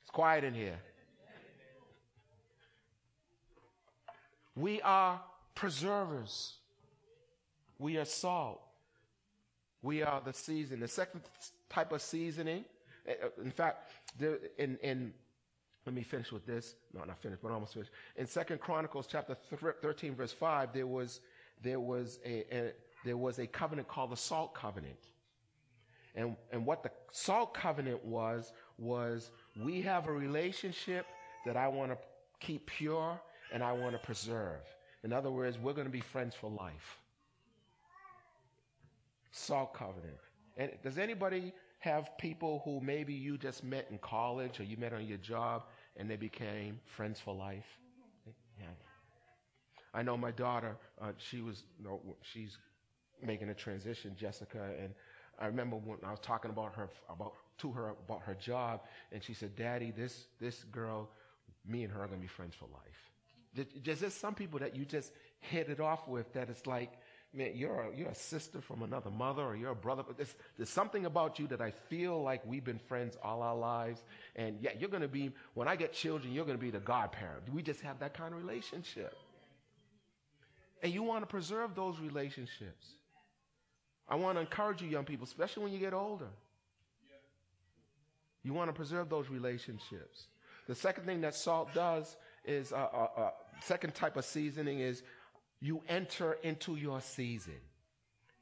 It's 0.03 0.11
quiet 0.11 0.43
in 0.43 0.53
here. 0.53 0.79
We 4.55 4.81
are 4.81 5.21
preservers. 5.55 6.55
We 7.79 7.97
are 7.97 8.05
salt. 8.05 8.61
We 9.81 10.03
are 10.03 10.21
the 10.23 10.33
season. 10.33 10.81
The 10.81 10.87
second 10.87 11.21
type 11.69 11.91
of 11.91 12.01
seasoning, 12.01 12.65
eh, 13.07 13.13
eh, 13.21 13.27
in 13.43 13.51
fact, 13.51 13.91
in, 14.57 14.77
in, 14.83 15.13
let 15.85 15.95
me 15.95 16.03
finish 16.03 16.31
with 16.31 16.45
this. 16.45 16.75
No, 16.93 17.03
not 17.05 17.17
finished, 17.17 17.41
but 17.41 17.51
almost 17.51 17.73
finished. 17.73 17.91
In 18.17 18.27
Second 18.27 18.59
Chronicles 18.59 19.07
chapter 19.07 19.35
13, 19.81 20.13
verse 20.13 20.33
5, 20.33 20.73
there 20.73 20.85
was, 20.85 21.21
there 21.63 21.79
was 21.79 22.19
a, 22.25 22.45
a 22.55 22.71
there 23.05 23.17
was 23.17 23.39
a 23.39 23.47
covenant 23.47 23.87
called 23.87 24.11
the 24.11 24.17
salt 24.17 24.53
covenant. 24.53 24.99
And, 26.15 26.35
and 26.51 26.65
what 26.65 26.83
the 26.83 26.91
salt 27.11 27.53
covenant 27.53 28.03
was, 28.03 28.51
was 28.77 29.31
we 29.55 29.81
have 29.81 30.07
a 30.07 30.11
relationship 30.11 31.05
that 31.45 31.55
I 31.55 31.67
want 31.67 31.91
to 31.91 31.97
keep 32.39 32.65
pure 32.65 33.19
and 33.53 33.63
I 33.63 33.71
want 33.71 33.93
to 33.93 33.99
preserve. 33.99 34.61
In 35.03 35.13
other 35.13 35.31
words, 35.31 35.57
we're 35.57 35.73
going 35.73 35.87
to 35.87 35.91
be 35.91 36.01
friends 36.01 36.35
for 36.35 36.49
life. 36.49 36.99
Salt 39.31 39.73
covenant. 39.73 40.17
And 40.57 40.71
does 40.83 40.97
anybody 40.97 41.53
have 41.79 42.17
people 42.17 42.61
who 42.65 42.81
maybe 42.81 43.13
you 43.13 43.37
just 43.37 43.63
met 43.63 43.87
in 43.89 43.97
college 43.99 44.59
or 44.59 44.63
you 44.63 44.77
met 44.77 44.93
on 44.93 45.05
your 45.07 45.17
job 45.17 45.63
and 45.95 46.09
they 46.09 46.17
became 46.17 46.79
friends 46.85 47.19
for 47.19 47.33
life? 47.33 47.65
Yeah. 48.59 48.65
I 49.93 50.03
know 50.03 50.17
my 50.17 50.31
daughter, 50.31 50.77
uh, 51.01 51.11
she 51.17 51.41
was, 51.41 51.63
you 51.77 51.85
know, 51.85 52.01
she's 52.21 52.57
making 53.23 53.49
a 53.49 53.53
transition, 53.55 54.15
Jessica, 54.17 54.71
and 54.81 54.93
I 55.39 55.47
remember 55.47 55.77
when 55.77 55.97
I 56.03 56.11
was 56.11 56.19
talking 56.19 56.51
about 56.51 56.75
her, 56.75 56.89
about 57.09 57.33
to 57.59 57.71
her 57.71 57.89
about 58.05 58.21
her 58.21 58.35
job, 58.35 58.81
and 59.11 59.23
she 59.23 59.33
said, 59.33 59.55
"Daddy, 59.55 59.91
this 59.91 60.27
this 60.39 60.63
girl, 60.65 61.09
me 61.65 61.83
and 61.83 61.91
her 61.93 62.03
are 62.03 62.07
gonna 62.07 62.21
be 62.21 62.27
friends 62.27 62.55
for 62.55 62.65
life." 62.67 63.11
There's 63.83 64.01
just 64.01 64.19
some 64.19 64.35
people 64.35 64.59
that 64.59 64.75
you 64.75 64.85
just 64.85 65.11
hit 65.39 65.69
it 65.69 65.79
off 65.79 66.07
with 66.07 66.31
that 66.33 66.49
it's 66.49 66.67
like, 66.67 66.91
man, 67.33 67.51
you're 67.55 67.81
a, 67.81 67.95
you're 67.95 68.09
a 68.09 68.15
sister 68.15 68.59
from 68.59 68.81
another 68.81 69.09
mother 69.11 69.43
or 69.43 69.55
you're 69.55 69.71
a 69.71 69.75
brother, 69.75 70.03
but 70.05 70.17
there's, 70.17 70.35
there's 70.57 70.69
something 70.69 71.05
about 71.05 71.39
you 71.39 71.47
that 71.47 71.61
I 71.61 71.71
feel 71.71 72.21
like 72.21 72.45
we've 72.45 72.63
been 72.63 72.79
friends 72.79 73.17
all 73.23 73.41
our 73.41 73.55
lives. 73.55 74.03
And 74.35 74.57
yeah, 74.61 74.71
you're 74.79 74.89
going 74.89 75.01
to 75.01 75.07
be, 75.07 75.31
when 75.53 75.67
I 75.67 75.75
get 75.75 75.93
children, 75.93 76.33
you're 76.33 76.45
going 76.45 76.57
to 76.57 76.63
be 76.63 76.71
the 76.71 76.79
godparent. 76.79 77.53
We 77.53 77.61
just 77.61 77.81
have 77.81 77.99
that 77.99 78.13
kind 78.13 78.33
of 78.33 78.39
relationship. 78.41 79.15
And 80.81 80.93
you 80.93 81.03
want 81.03 81.23
to 81.23 81.27
preserve 81.27 81.75
those 81.75 81.99
relationships. 81.99 82.87
I 84.07 84.15
want 84.15 84.37
to 84.37 84.41
encourage 84.41 84.81
you, 84.81 84.89
young 84.89 85.05
people, 85.05 85.25
especially 85.25 85.63
when 85.63 85.73
you 85.73 85.79
get 85.79 85.93
older. 85.93 86.29
You 88.43 88.53
want 88.53 88.69
to 88.69 88.73
preserve 88.73 89.09
those 89.09 89.29
relationships. 89.29 90.27
The 90.67 90.73
second 90.73 91.05
thing 91.05 91.21
that 91.21 91.35
salt 91.35 91.73
does 91.73 92.15
is, 92.45 92.71
uh, 92.71 92.77
uh, 92.77 93.07
uh, 93.17 93.29
second 93.61 93.93
type 93.93 94.17
of 94.17 94.25
seasoning 94.25 94.79
is 94.79 95.03
you 95.61 95.81
enter 95.87 96.37
into 96.43 96.75
your 96.75 97.01
season. 97.01 97.59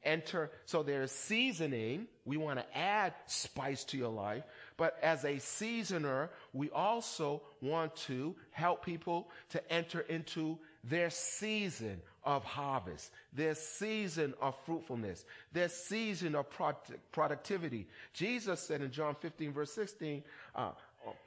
Enter, 0.03 0.51
so 0.65 0.83
there's 0.83 1.11
seasoning. 1.11 2.07
We 2.23 2.37
want 2.37 2.59
to 2.59 2.77
add 2.77 3.13
spice 3.25 3.83
to 3.85 3.97
your 3.97 4.11
life, 4.11 4.43
But 4.77 4.97
as 5.01 5.25
a 5.25 5.39
seasoner, 5.39 6.29
we 6.53 6.69
also 6.69 7.41
want 7.61 7.95
to 8.07 8.35
help 8.51 8.85
people 8.85 9.29
to 9.49 9.73
enter 9.73 10.01
into 10.01 10.59
their 10.83 11.09
season 11.09 11.99
of 12.23 12.43
harvest, 12.45 13.11
their 13.33 13.55
season 13.55 14.33
of 14.41 14.55
fruitfulness, 14.65 15.25
their 15.51 15.69
season 15.69 16.35
of 16.35 16.49
product- 16.49 16.91
productivity. 17.11 17.87
Jesus 18.13 18.61
said 18.61 18.81
in 18.81 18.91
John 18.91 19.15
15, 19.15 19.51
verse 19.51 19.73
16, 19.73 20.23
uh, 20.55 20.71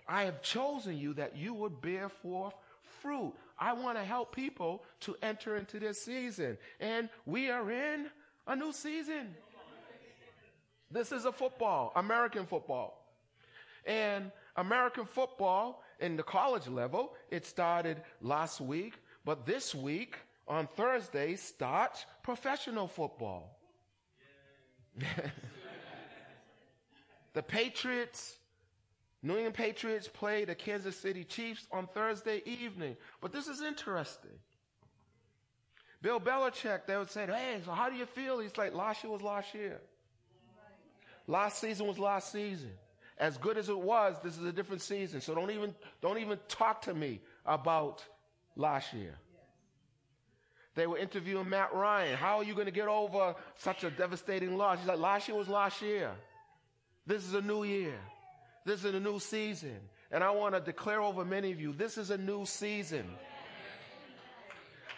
I 0.06 0.24
have 0.24 0.42
chosen 0.42 0.96
you 0.96 1.14
that 1.14 1.36
you 1.36 1.54
would 1.54 1.80
bear 1.80 2.08
forth 2.08 2.54
fruit. 3.00 3.34
I 3.58 3.72
want 3.72 3.98
to 3.98 4.04
help 4.04 4.34
people 4.34 4.82
to 5.00 5.16
enter 5.22 5.56
into 5.56 5.78
this 5.78 6.02
season. 6.02 6.56
And 6.80 7.08
we 7.26 7.50
are 7.50 7.70
in 7.70 8.06
a 8.46 8.56
new 8.56 8.72
season. 8.72 9.34
This 10.90 11.12
is 11.12 11.24
a 11.24 11.32
football, 11.32 11.92
American 11.94 12.46
football. 12.46 12.96
And 13.86 14.32
American 14.56 15.04
football 15.04 15.82
in 16.00 16.16
the 16.16 16.22
college 16.22 16.66
level, 16.66 17.12
it 17.30 17.46
started 17.46 18.02
last 18.20 18.60
week, 18.60 18.94
but 19.24 19.46
this 19.46 19.74
week 19.74 20.16
on 20.48 20.66
Thursday 20.76 21.36
starts 21.36 22.04
professional 22.22 22.88
football. 22.88 23.56
the 27.34 27.42
Patriots, 27.42 28.36
New 29.22 29.34
England 29.34 29.54
Patriots 29.54 30.08
play 30.08 30.44
the 30.44 30.54
Kansas 30.54 30.96
City 30.96 31.24
Chiefs 31.24 31.66
on 31.70 31.86
Thursday 31.88 32.42
evening. 32.46 32.96
But 33.20 33.32
this 33.32 33.48
is 33.48 33.60
interesting. 33.60 34.30
Bill 36.02 36.18
Belichick, 36.18 36.86
they 36.86 36.96
would 36.96 37.10
say, 37.10 37.26
hey, 37.26 37.60
so 37.64 37.72
how 37.72 37.90
do 37.90 37.96
you 37.96 38.06
feel? 38.06 38.38
He's 38.38 38.56
like, 38.56 38.74
last 38.74 39.04
year 39.04 39.12
was 39.12 39.20
last 39.20 39.54
year. 39.54 39.80
Last 41.26 41.60
season 41.60 41.86
was 41.86 41.98
last 41.98 42.32
season. 42.32 42.72
As 43.18 43.36
good 43.36 43.58
as 43.58 43.68
it 43.68 43.78
was, 43.78 44.16
this 44.24 44.38
is 44.38 44.44
a 44.44 44.52
different 44.52 44.80
season. 44.80 45.20
So 45.20 45.34
don't 45.34 45.50
even, 45.50 45.74
don't 46.00 46.18
even 46.18 46.38
talk 46.48 46.82
to 46.82 46.94
me 46.94 47.20
about 47.44 48.02
last 48.56 48.94
year. 48.94 49.14
They 50.74 50.86
were 50.86 50.96
interviewing 50.96 51.50
Matt 51.50 51.74
Ryan. 51.74 52.16
How 52.16 52.38
are 52.38 52.44
you 52.44 52.54
going 52.54 52.66
to 52.66 52.72
get 52.72 52.88
over 52.88 53.34
such 53.56 53.84
a 53.84 53.90
devastating 53.90 54.56
loss? 54.56 54.78
He's 54.78 54.88
like, 54.88 54.98
last 54.98 55.28
year 55.28 55.36
was 55.36 55.48
last 55.48 55.82
year. 55.82 56.10
This 57.06 57.26
is 57.26 57.34
a 57.34 57.42
new 57.42 57.64
year. 57.64 57.98
This 58.64 58.84
is 58.84 58.94
a 58.94 59.00
new 59.00 59.18
season. 59.18 59.76
And 60.10 60.24
I 60.24 60.30
want 60.30 60.54
to 60.54 60.60
declare 60.60 61.00
over 61.00 61.24
many 61.24 61.52
of 61.52 61.60
you, 61.60 61.72
this 61.72 61.96
is 61.96 62.10
a 62.10 62.18
new 62.18 62.44
season. 62.44 63.04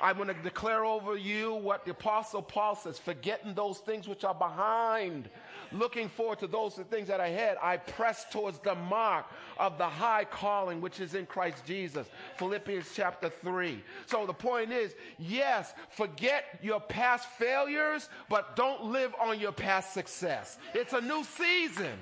I'm 0.00 0.16
going 0.16 0.28
to 0.28 0.34
declare 0.34 0.84
over 0.84 1.16
you 1.16 1.54
what 1.54 1.84
the 1.84 1.92
apostle 1.92 2.42
Paul 2.42 2.74
says, 2.74 2.98
forgetting 2.98 3.54
those 3.54 3.78
things 3.78 4.08
which 4.08 4.24
are 4.24 4.34
behind, 4.34 5.28
looking 5.70 6.08
forward 6.08 6.40
to 6.40 6.48
those 6.48 6.74
things 6.90 7.06
that 7.06 7.20
are 7.20 7.26
ahead. 7.26 7.56
I 7.62 7.76
press 7.76 8.26
towards 8.32 8.58
the 8.58 8.74
mark 8.74 9.26
of 9.58 9.78
the 9.78 9.88
high 9.88 10.24
calling 10.24 10.80
which 10.80 10.98
is 10.98 11.14
in 11.14 11.26
Christ 11.26 11.64
Jesus. 11.66 12.08
Philippians 12.36 12.90
chapter 12.96 13.28
3. 13.28 13.80
So 14.06 14.26
the 14.26 14.32
point 14.32 14.72
is, 14.72 14.92
yes, 15.20 15.72
forget 15.90 16.58
your 16.62 16.80
past 16.80 17.28
failures, 17.38 18.08
but 18.28 18.56
don't 18.56 18.86
live 18.86 19.14
on 19.20 19.38
your 19.38 19.52
past 19.52 19.94
success. 19.94 20.58
It's 20.74 20.94
a 20.94 21.00
new 21.00 21.22
season. 21.22 21.96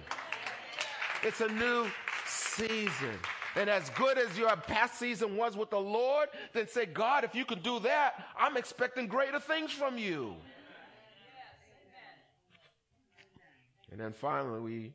It's 1.22 1.40
a 1.40 1.48
new 1.48 1.86
season. 2.26 3.18
And 3.56 3.68
as 3.68 3.90
good 3.90 4.16
as 4.16 4.38
your 4.38 4.54
past 4.56 4.98
season 4.98 5.36
was 5.36 5.56
with 5.56 5.70
the 5.70 5.80
Lord, 5.80 6.28
then 6.52 6.68
say, 6.68 6.86
God, 6.86 7.24
if 7.24 7.34
you 7.34 7.44
can 7.44 7.60
do 7.60 7.80
that, 7.80 8.24
I'm 8.38 8.56
expecting 8.56 9.06
greater 9.06 9.40
things 9.40 9.72
from 9.72 9.98
you. 9.98 10.36
And 13.90 14.00
then 14.00 14.12
finally, 14.12 14.60
we 14.60 14.92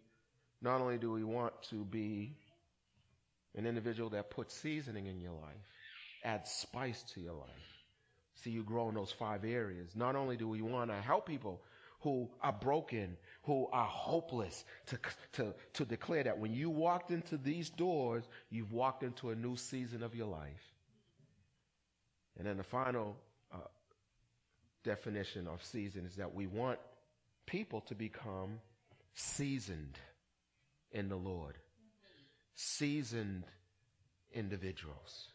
not 0.62 0.82
only 0.82 0.98
do 0.98 1.12
we 1.12 1.24
want 1.24 1.54
to 1.70 1.84
be 1.84 2.34
an 3.56 3.66
individual 3.66 4.10
that 4.12 4.30
puts 4.30 4.56
seasoning 4.56 5.08
in 5.08 5.20
your 5.22 5.34
life, 5.34 5.68
adds 6.24 6.50
spice 6.50 7.04
to 7.14 7.22
your 7.22 7.34
life, 7.34 7.50
see 8.36 8.50
you 8.50 8.64
grow 8.64 8.90
in 8.90 8.96
those 8.96 9.12
five 9.12 9.44
areas. 9.44 9.92
Not 9.96 10.16
only 10.16 10.38
do 10.38 10.48
we 10.48 10.62
want 10.62 10.90
to 10.90 10.96
help 10.96 11.28
people 11.28 11.62
who 12.02 12.30
are 12.42 12.54
broken, 12.54 13.18
who 13.46 13.68
are 13.72 13.86
hopeless, 13.86 14.66
to, 14.88 14.98
to, 15.34 15.54
to 15.74 15.86
declare 15.86 16.24
that 16.24 16.40
when 16.40 16.54
you 16.54 16.70
walked 16.70 17.12
into 17.12 17.38
these 17.38 17.70
doors, 17.70 18.24
you've 18.50 18.72
walked 18.72 19.04
into 19.04 19.30
a 19.30 19.36
new 19.36 19.56
season 19.56 20.02
of 20.02 20.16
your 20.16 20.28
life. 20.28 20.74
And 22.38 22.48
then 22.48 22.58
the 22.58 22.64
final 22.64 23.16
uh, 23.54 23.58
definition 24.84 25.48
of 25.48 25.64
season 25.64 26.06
is 26.06 26.16
that 26.16 26.34
we 26.34 26.48
want 26.48 26.80
people 27.46 27.82
to 27.82 27.96
become 27.96 28.60
seasoned 29.14 29.98
in 30.92 31.08
the 31.08 31.16
Lord. 31.16 31.56
Seasoned 32.56 33.44
individuals. 34.34 35.30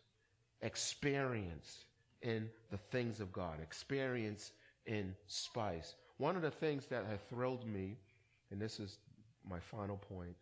Experience 0.63 1.85
in 2.23 2.51
the 2.71 2.79
things 2.91 3.21
of 3.21 3.33
God. 3.33 3.61
Experience 3.63 4.51
in 4.85 5.15
spice. 5.27 5.95
One 6.21 6.37
of 6.37 6.43
the 6.43 6.51
things 6.51 6.85
that 6.91 7.07
has 7.07 7.19
thrilled 7.31 7.67
me, 7.67 7.97
and 8.51 8.61
this 8.61 8.79
is 8.79 8.99
my 9.49 9.59
final 9.59 9.97
point, 9.97 10.37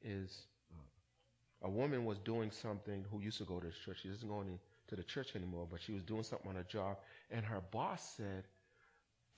is 0.00 0.46
a 1.62 1.68
woman 1.68 2.04
was 2.04 2.18
doing 2.20 2.52
something 2.52 3.04
who 3.10 3.20
used 3.20 3.38
to 3.38 3.44
go 3.44 3.58
to 3.58 3.66
church. 3.84 4.02
She 4.02 4.08
doesn't 4.08 4.28
go 4.28 4.44
to 4.86 4.94
the 4.94 5.02
church 5.02 5.34
anymore, 5.34 5.66
but 5.68 5.82
she 5.82 5.90
was 5.90 6.04
doing 6.04 6.22
something 6.22 6.48
on 6.48 6.58
a 6.58 6.62
job, 6.62 6.98
and 7.32 7.44
her 7.44 7.60
boss 7.72 8.14
said, 8.16 8.44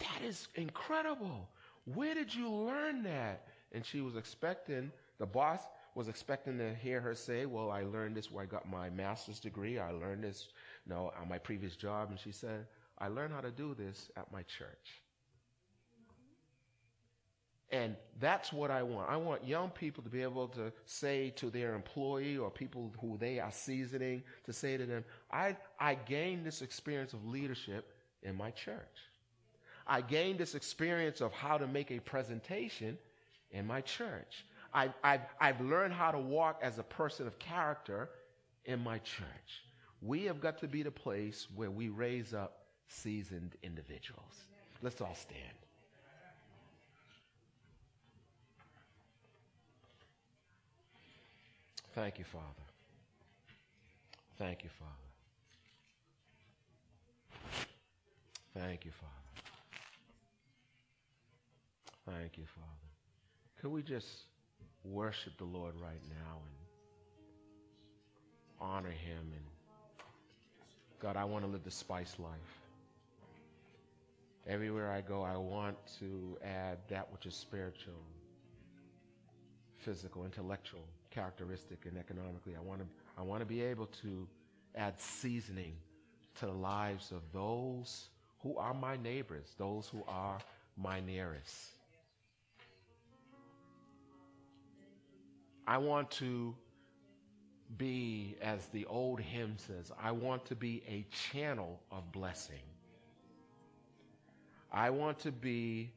That 0.00 0.20
is 0.22 0.48
incredible. 0.56 1.48
Where 1.94 2.14
did 2.14 2.34
you 2.34 2.52
learn 2.52 3.02
that? 3.04 3.48
And 3.72 3.82
she 3.82 4.02
was 4.02 4.14
expecting, 4.14 4.92
the 5.18 5.24
boss 5.24 5.62
was 5.94 6.08
expecting 6.08 6.58
to 6.58 6.74
hear 6.74 7.00
her 7.00 7.14
say, 7.14 7.46
Well, 7.46 7.70
I 7.70 7.84
learned 7.84 8.14
this 8.14 8.30
where 8.30 8.42
I 8.42 8.46
got 8.46 8.68
my 8.68 8.90
master's 8.90 9.40
degree. 9.40 9.78
I 9.78 9.92
learned 9.92 10.22
this, 10.22 10.48
you 10.84 10.92
know, 10.92 11.12
on 11.18 11.30
my 11.30 11.38
previous 11.38 11.76
job. 11.76 12.10
And 12.10 12.20
she 12.20 12.30
said, 12.30 12.66
I 12.98 13.08
learned 13.08 13.32
how 13.32 13.40
to 13.40 13.50
do 13.50 13.74
this 13.74 14.10
at 14.18 14.30
my 14.30 14.42
church. 14.42 15.00
And 17.70 17.96
that's 18.18 18.52
what 18.52 18.70
I 18.70 18.82
want. 18.82 19.10
I 19.10 19.16
want 19.16 19.46
young 19.46 19.68
people 19.70 20.02
to 20.02 20.08
be 20.08 20.22
able 20.22 20.48
to 20.48 20.72
say 20.86 21.30
to 21.36 21.50
their 21.50 21.74
employee 21.74 22.38
or 22.38 22.50
people 22.50 22.92
who 23.00 23.18
they 23.18 23.40
are 23.40 23.52
seasoning 23.52 24.22
to 24.44 24.52
say 24.52 24.78
to 24.78 24.86
them, 24.86 25.04
I, 25.30 25.56
I 25.78 25.94
gained 25.94 26.46
this 26.46 26.62
experience 26.62 27.12
of 27.12 27.26
leadership 27.26 27.92
in 28.22 28.36
my 28.36 28.50
church. 28.52 28.80
I 29.86 30.00
gained 30.00 30.38
this 30.38 30.54
experience 30.54 31.20
of 31.20 31.32
how 31.32 31.58
to 31.58 31.66
make 31.66 31.90
a 31.90 31.98
presentation 32.00 32.96
in 33.50 33.66
my 33.66 33.82
church. 33.82 34.46
I, 34.72 34.90
I've, 35.02 35.22
I've 35.40 35.60
learned 35.60 35.94
how 35.94 36.10
to 36.10 36.18
walk 36.18 36.60
as 36.62 36.78
a 36.78 36.82
person 36.82 37.26
of 37.26 37.38
character 37.38 38.10
in 38.64 38.80
my 38.80 38.98
church. 38.98 39.62
We 40.00 40.24
have 40.24 40.40
got 40.40 40.58
to 40.58 40.68
be 40.68 40.82
the 40.82 40.90
place 40.90 41.48
where 41.54 41.70
we 41.70 41.88
raise 41.88 42.32
up 42.32 42.64
seasoned 42.88 43.56
individuals. 43.62 44.44
Let's 44.82 45.00
all 45.00 45.14
stand. 45.14 45.57
Thank 51.94 52.18
you, 52.18 52.24
Father. 52.24 52.44
Thank 54.38 54.64
you, 54.64 54.70
Father. 54.78 54.92
Thank 58.54 58.84
you, 58.84 58.92
Father. 58.92 59.12
Thank 62.06 62.38
you, 62.38 62.44
Father. 62.46 62.66
Could 63.60 63.70
we 63.70 63.82
just 63.82 64.06
worship 64.84 65.36
the 65.38 65.44
Lord 65.44 65.74
right 65.80 66.02
now 66.08 66.40
and 66.46 66.56
honor 68.60 68.90
him 68.90 69.32
and 69.34 69.44
God, 71.00 71.16
I 71.16 71.24
want 71.24 71.44
to 71.44 71.50
live 71.50 71.62
the 71.62 71.70
spice 71.70 72.16
life. 72.18 72.32
Everywhere 74.48 74.90
I 74.90 75.00
go, 75.00 75.22
I 75.22 75.36
want 75.36 75.76
to 76.00 76.36
add 76.44 76.78
that 76.88 77.12
which 77.12 77.24
is 77.24 77.36
spiritual, 77.36 78.02
physical, 79.76 80.24
intellectual, 80.24 80.84
characteristic, 81.18 81.84
and 81.86 81.98
economically. 81.98 82.54
I 82.56 82.60
want 82.60 82.80
to, 82.80 82.86
I 83.18 83.22
want 83.22 83.40
to 83.40 83.46
be 83.46 83.60
able 83.60 83.86
to 84.02 84.28
add 84.76 85.00
seasoning 85.00 85.74
to 86.38 86.46
the 86.46 86.52
lives 86.52 87.10
of 87.10 87.22
those 87.32 88.08
who 88.42 88.56
are 88.56 88.72
my 88.72 88.96
neighbors, 88.96 89.52
those 89.58 89.88
who 89.88 90.04
are 90.06 90.38
my 90.76 91.00
nearest. 91.00 91.72
I 95.66 95.78
want 95.78 96.12
to 96.12 96.54
be, 97.76 98.36
as 98.40 98.64
the 98.66 98.86
old 98.86 99.20
hymn 99.20 99.56
says, 99.58 99.90
I 100.00 100.12
want 100.12 100.46
to 100.46 100.54
be 100.54 100.84
a 100.88 101.04
channel 101.32 101.80
of 101.90 102.12
blessing. 102.12 102.62
I 104.72 104.90
want 104.90 105.18
to 105.20 105.32
be 105.32 105.90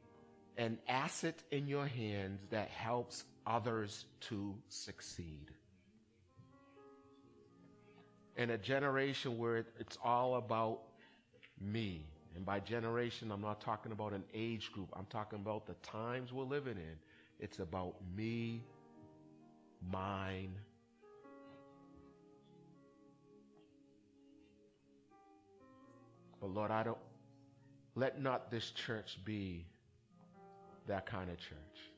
an 0.58 0.78
asset 0.88 1.36
in 1.52 1.68
your 1.68 1.86
hands 1.86 2.40
that 2.50 2.68
helps 2.68 3.24
others 3.46 4.06
to 4.20 4.54
succeed. 4.68 5.50
In 8.36 8.50
a 8.50 8.58
generation 8.58 9.36
where 9.36 9.66
it's 9.78 9.98
all 10.02 10.36
about 10.36 10.80
me, 11.60 12.06
and 12.34 12.46
by 12.46 12.60
generation, 12.60 13.30
I'm 13.30 13.42
not 13.42 13.60
talking 13.60 13.92
about 13.92 14.12
an 14.12 14.24
age 14.32 14.72
group, 14.72 14.88
I'm 14.94 15.06
talking 15.06 15.38
about 15.38 15.66
the 15.66 15.74
times 15.82 16.32
we're 16.32 16.44
living 16.44 16.76
in. 16.76 16.96
It's 17.38 17.58
about 17.58 17.96
me, 18.16 18.62
mine. 19.90 20.54
But 26.40 26.50
Lord, 26.54 26.70
I 26.70 26.82
don't, 26.82 26.98
let 27.94 28.20
not 28.20 28.50
this 28.50 28.70
church 28.70 29.18
be 29.24 29.66
that 30.86 31.06
kind 31.06 31.30
of 31.30 31.38
church. 31.38 31.91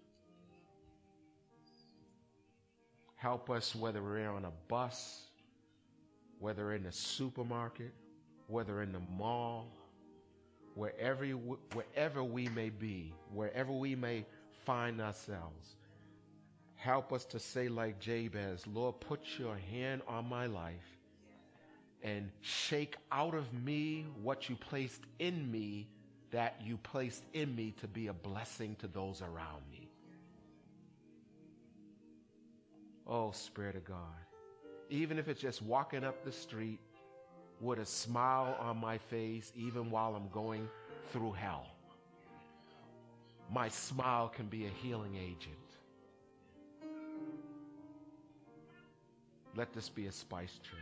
Help 3.24 3.48
us 3.48 3.74
whether 3.74 4.02
we're 4.02 4.28
on 4.28 4.44
a 4.44 4.52
bus, 4.68 5.22
whether 6.40 6.74
in 6.74 6.82
the 6.82 6.92
supermarket, 6.92 7.94
whether 8.48 8.82
in 8.82 8.92
the 8.92 9.00
mall, 9.16 9.66
wherever, 10.74 11.24
wherever 11.24 12.22
we 12.22 12.48
may 12.48 12.68
be, 12.68 13.14
wherever 13.32 13.72
we 13.72 13.94
may 13.94 14.26
find 14.66 15.00
ourselves. 15.00 15.76
Help 16.74 17.14
us 17.14 17.24
to 17.24 17.38
say, 17.38 17.66
like 17.66 17.98
Jabez, 17.98 18.66
Lord, 18.66 19.00
put 19.00 19.22
your 19.38 19.56
hand 19.70 20.02
on 20.06 20.28
my 20.28 20.44
life 20.44 20.98
and 22.02 22.30
shake 22.42 22.94
out 23.10 23.34
of 23.34 23.50
me 23.54 24.04
what 24.22 24.50
you 24.50 24.56
placed 24.56 25.00
in 25.18 25.50
me 25.50 25.88
that 26.30 26.60
you 26.62 26.76
placed 26.76 27.24
in 27.32 27.56
me 27.56 27.72
to 27.80 27.88
be 27.88 28.08
a 28.08 28.12
blessing 28.12 28.76
to 28.80 28.86
those 28.86 29.22
around 29.22 29.62
me. 29.72 29.83
Oh, 33.06 33.30
Spirit 33.32 33.76
of 33.76 33.84
God. 33.84 33.98
Even 34.90 35.18
if 35.18 35.28
it's 35.28 35.40
just 35.40 35.62
walking 35.62 36.04
up 36.04 36.24
the 36.24 36.32
street 36.32 36.80
with 37.60 37.78
a 37.78 37.86
smile 37.86 38.56
on 38.60 38.78
my 38.78 38.98
face, 38.98 39.52
even 39.56 39.90
while 39.90 40.14
I'm 40.14 40.28
going 40.28 40.68
through 41.12 41.32
hell, 41.32 41.66
my 43.52 43.68
smile 43.68 44.28
can 44.28 44.46
be 44.46 44.66
a 44.66 44.70
healing 44.70 45.16
agent. 45.16 45.54
Let 49.56 49.72
this 49.72 49.88
be 49.88 50.06
a 50.06 50.12
spice 50.12 50.58
church. 50.62 50.80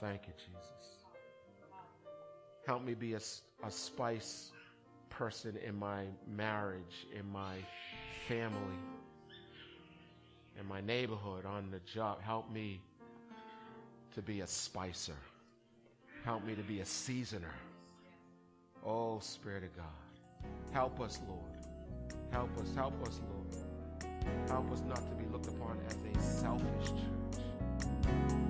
Thank 0.00 0.22
you, 0.26 0.32
Jesus. 0.36 1.04
Help 2.66 2.84
me 2.84 2.94
be 2.94 3.14
a, 3.14 3.20
a 3.64 3.70
spice 3.70 4.52
person 5.10 5.56
in 5.64 5.78
my 5.78 6.04
marriage, 6.26 7.06
in 7.16 7.30
my 7.30 7.56
family, 8.26 8.78
in 10.58 10.66
my 10.66 10.80
neighborhood, 10.80 11.44
on 11.44 11.70
the 11.70 11.80
job. 11.92 12.22
Help 12.22 12.50
me 12.50 12.80
to 14.14 14.22
be 14.22 14.40
a 14.40 14.46
spicer. 14.46 15.16
Help 16.24 16.44
me 16.44 16.54
to 16.54 16.62
be 16.62 16.80
a 16.80 16.86
seasoner. 16.86 17.54
Oh, 18.84 19.18
Spirit 19.20 19.64
of 19.64 19.76
God. 19.76 20.50
Help 20.72 21.00
us, 21.00 21.20
Lord. 21.28 21.52
Help 22.30 22.56
us, 22.58 22.74
help 22.74 23.06
us, 23.06 23.20
Lord. 23.28 23.42
Help 24.48 24.70
us 24.72 24.82
not 24.86 25.06
to 25.08 25.14
be 25.14 25.24
looked 25.30 25.48
upon 25.48 25.78
as 25.86 25.96
a 25.96 26.20
selfish 26.20 26.88
church 26.88 28.41